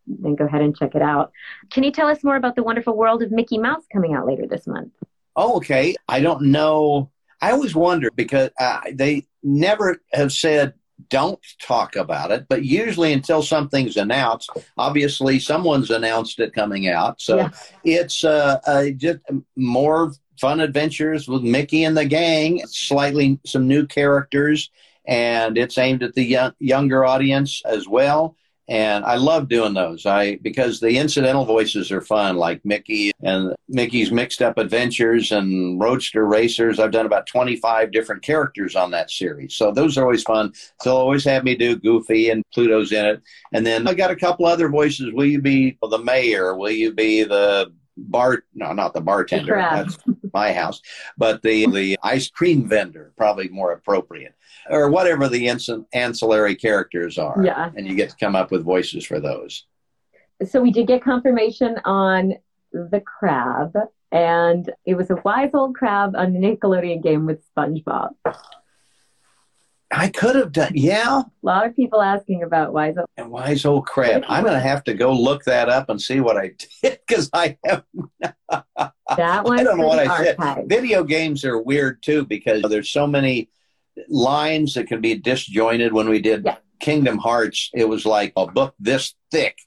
[0.06, 1.32] then go ahead and check it out.
[1.70, 4.46] Can you tell us more about the wonderful world of Mickey Mouse coming out later
[4.46, 4.92] this month?
[5.36, 5.94] Oh, okay.
[6.08, 7.10] I don't know.
[7.40, 10.74] I always wonder because uh, they never have said
[11.10, 17.20] don't talk about it, but usually until something's announced, obviously someone's announced it coming out.
[17.20, 17.50] So yeah.
[17.84, 19.18] it's uh, uh, just
[19.56, 24.70] more fun adventures with Mickey and the gang, slightly some new characters,
[25.04, 28.36] and it's aimed at the young, younger audience as well.
[28.70, 30.06] And I love doing those.
[30.06, 35.80] I because the incidental voices are fun, like Mickey and Mickey's Mixed Up Adventures and
[35.80, 36.78] Roadster Racers.
[36.78, 40.54] I've done about twenty five different characters on that series, so those are always fun.
[40.54, 44.12] So they'll always have me do Goofy and Pluto's in it, and then I got
[44.12, 45.12] a couple other voices.
[45.12, 46.56] Will you be the mayor?
[46.56, 48.44] Will you be the bar?
[48.54, 49.56] No, not the bartender.
[49.56, 49.98] That's
[50.32, 50.80] my house,
[51.18, 54.34] but the the ice cream vendor probably more appropriate
[54.68, 55.48] or whatever the
[55.92, 57.40] ancillary characters are.
[57.42, 57.70] Yeah.
[57.76, 59.64] And you get to come up with voices for those.
[60.48, 62.34] So we did get confirmation on
[62.72, 63.74] the crab,
[64.10, 68.10] and it was a wise old crab on the Nickelodeon game with SpongeBob.
[69.92, 71.20] I could have done, yeah.
[71.20, 73.08] A lot of people asking about wise old.
[73.16, 74.22] And wise old crab.
[74.28, 76.52] I'm going to have to go look that up and see what I
[76.82, 77.84] did because I have.
[78.48, 79.58] that one.
[79.58, 80.56] I don't know what I archive.
[80.58, 80.68] said.
[80.68, 83.50] Video games are weird too because there's so many
[84.08, 85.92] lines that can be disjointed.
[85.92, 86.56] When we did Yeah.
[86.80, 89.58] Kingdom Hearts, it was like a book this thick.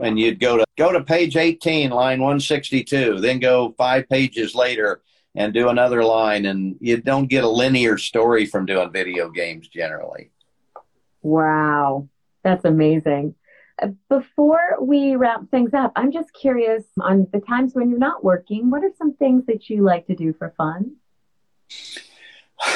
[0.00, 5.02] And you'd go to go to page 18, line 162, then go five pages later
[5.34, 9.68] and do another line, and you don't get a linear story from doing video games
[9.68, 10.30] generally.
[11.22, 12.08] Wow,
[12.42, 13.34] that's amazing.
[13.80, 18.24] Uh, Before we wrap things up, I'm just curious on the times when you're not
[18.24, 20.96] working, what are some things that you like to do for fun?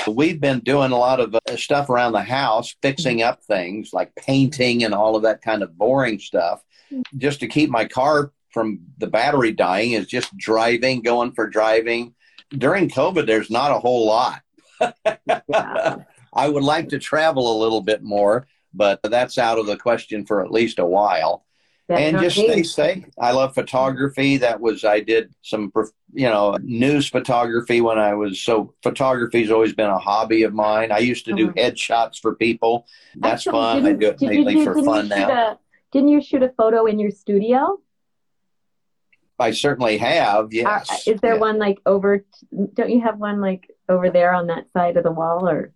[0.07, 4.14] We've been doing a lot of uh, stuff around the house, fixing up things like
[4.14, 6.62] painting and all of that kind of boring stuff.
[7.16, 12.14] Just to keep my car from the battery dying is just driving, going for driving.
[12.51, 14.43] During COVID, there's not a whole lot.
[15.26, 15.97] Yeah.
[16.35, 20.24] I would like to travel a little bit more, but that's out of the question
[20.24, 21.45] for at least a while.
[21.89, 23.05] And just stay safe.
[23.20, 24.37] I love photography.
[24.39, 25.72] That was I did some
[26.14, 30.93] you know news photography when I was so photography's always been a hobby of mine.
[30.93, 31.57] I used to do Mhm.
[31.57, 32.87] headshots for people.
[33.16, 33.87] That's Actually, fun.
[33.87, 35.30] I do it you mainly for fun now.
[35.30, 35.59] a-
[35.91, 37.78] didn't you shoot a photo in your studio?
[39.39, 40.53] I certainly have.
[40.53, 41.07] Yes.
[41.09, 41.41] is there Yeah.
[41.41, 42.24] one like over?
[42.74, 45.72] Don't you have one like over there on that side of the wall or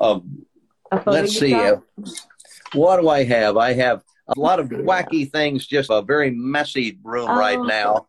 [0.00, 0.46] Um,
[0.90, 1.10] a photo?
[1.12, 1.54] let's see.
[1.54, 1.76] uh,
[2.74, 3.56] what do I have?
[3.56, 4.02] I have
[4.36, 5.66] a lot of wacky things.
[5.66, 7.38] Just a very messy room oh.
[7.38, 7.62] right Oh.
[7.64, 8.06] now.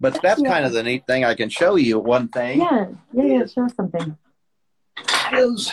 [0.00, 0.50] But that's Yeah.
[0.50, 1.24] kind of the neat thing.
[1.24, 2.60] I can show you one thing.
[2.60, 3.46] Yeah, yeah, yeah.
[3.46, 4.16] Show something.
[5.32, 5.72] is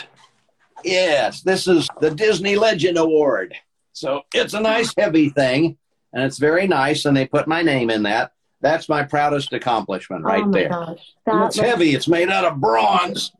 [0.83, 3.53] yes, this is the Disney Legend Award.
[3.93, 5.77] So it's a nice heavy thing,
[6.11, 8.31] and it's very nice, and they put my name in that.
[8.61, 10.69] That's my proudest accomplishment oh right oh my there.
[10.69, 11.93] gosh, it's heavy.
[11.93, 13.31] It's made out of bronze.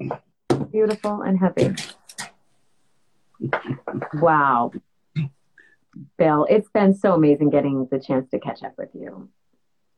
[0.71, 1.73] beautiful and heavy.
[4.13, 4.71] Wow,
[6.17, 9.29] Bill, it's been so amazing getting the chance to catch up with you.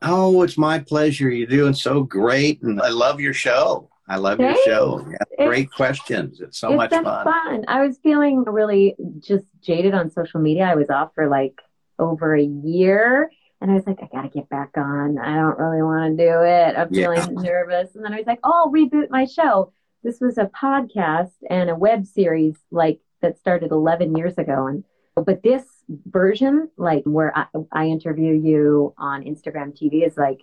[0.02, 1.30] Oh, it's my pleasure.
[1.30, 3.90] You're doing so great, and I love your show.
[4.08, 4.66] I love Thanks.
[4.66, 5.06] your show.
[5.38, 6.40] You great questions.
[6.40, 7.66] It's so it's much been fun.
[7.68, 10.64] I was feeling really just jaded on social media.
[10.66, 11.60] I was off for like
[12.00, 13.30] over a year.
[13.60, 15.18] And I was like, I gotta get back on.
[15.18, 16.78] I don't really want to do it.
[16.78, 17.12] I'm Yeah.
[17.16, 17.96] feeling nervous.
[17.96, 19.74] And then I was like, oh, I'll reboot my show.
[20.04, 24.68] This was a podcast and a web series like that started 11 years ago.
[24.68, 24.84] And
[25.16, 30.40] but this version, like where I, I interview you on Instagram TV, is like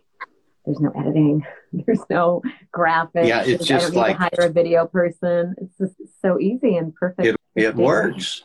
[0.64, 2.42] there's no editing, there's no
[2.74, 3.26] graphics.
[3.26, 5.54] Yeah, it's just like- hire a video person.
[5.58, 7.26] It's just so easy and perfect.
[7.28, 8.44] It, it works.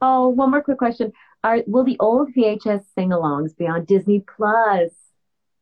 [0.00, 1.12] Oh, one more quick question.
[1.44, 4.90] Are will the old VHS sing-alongs be on Disney Plus?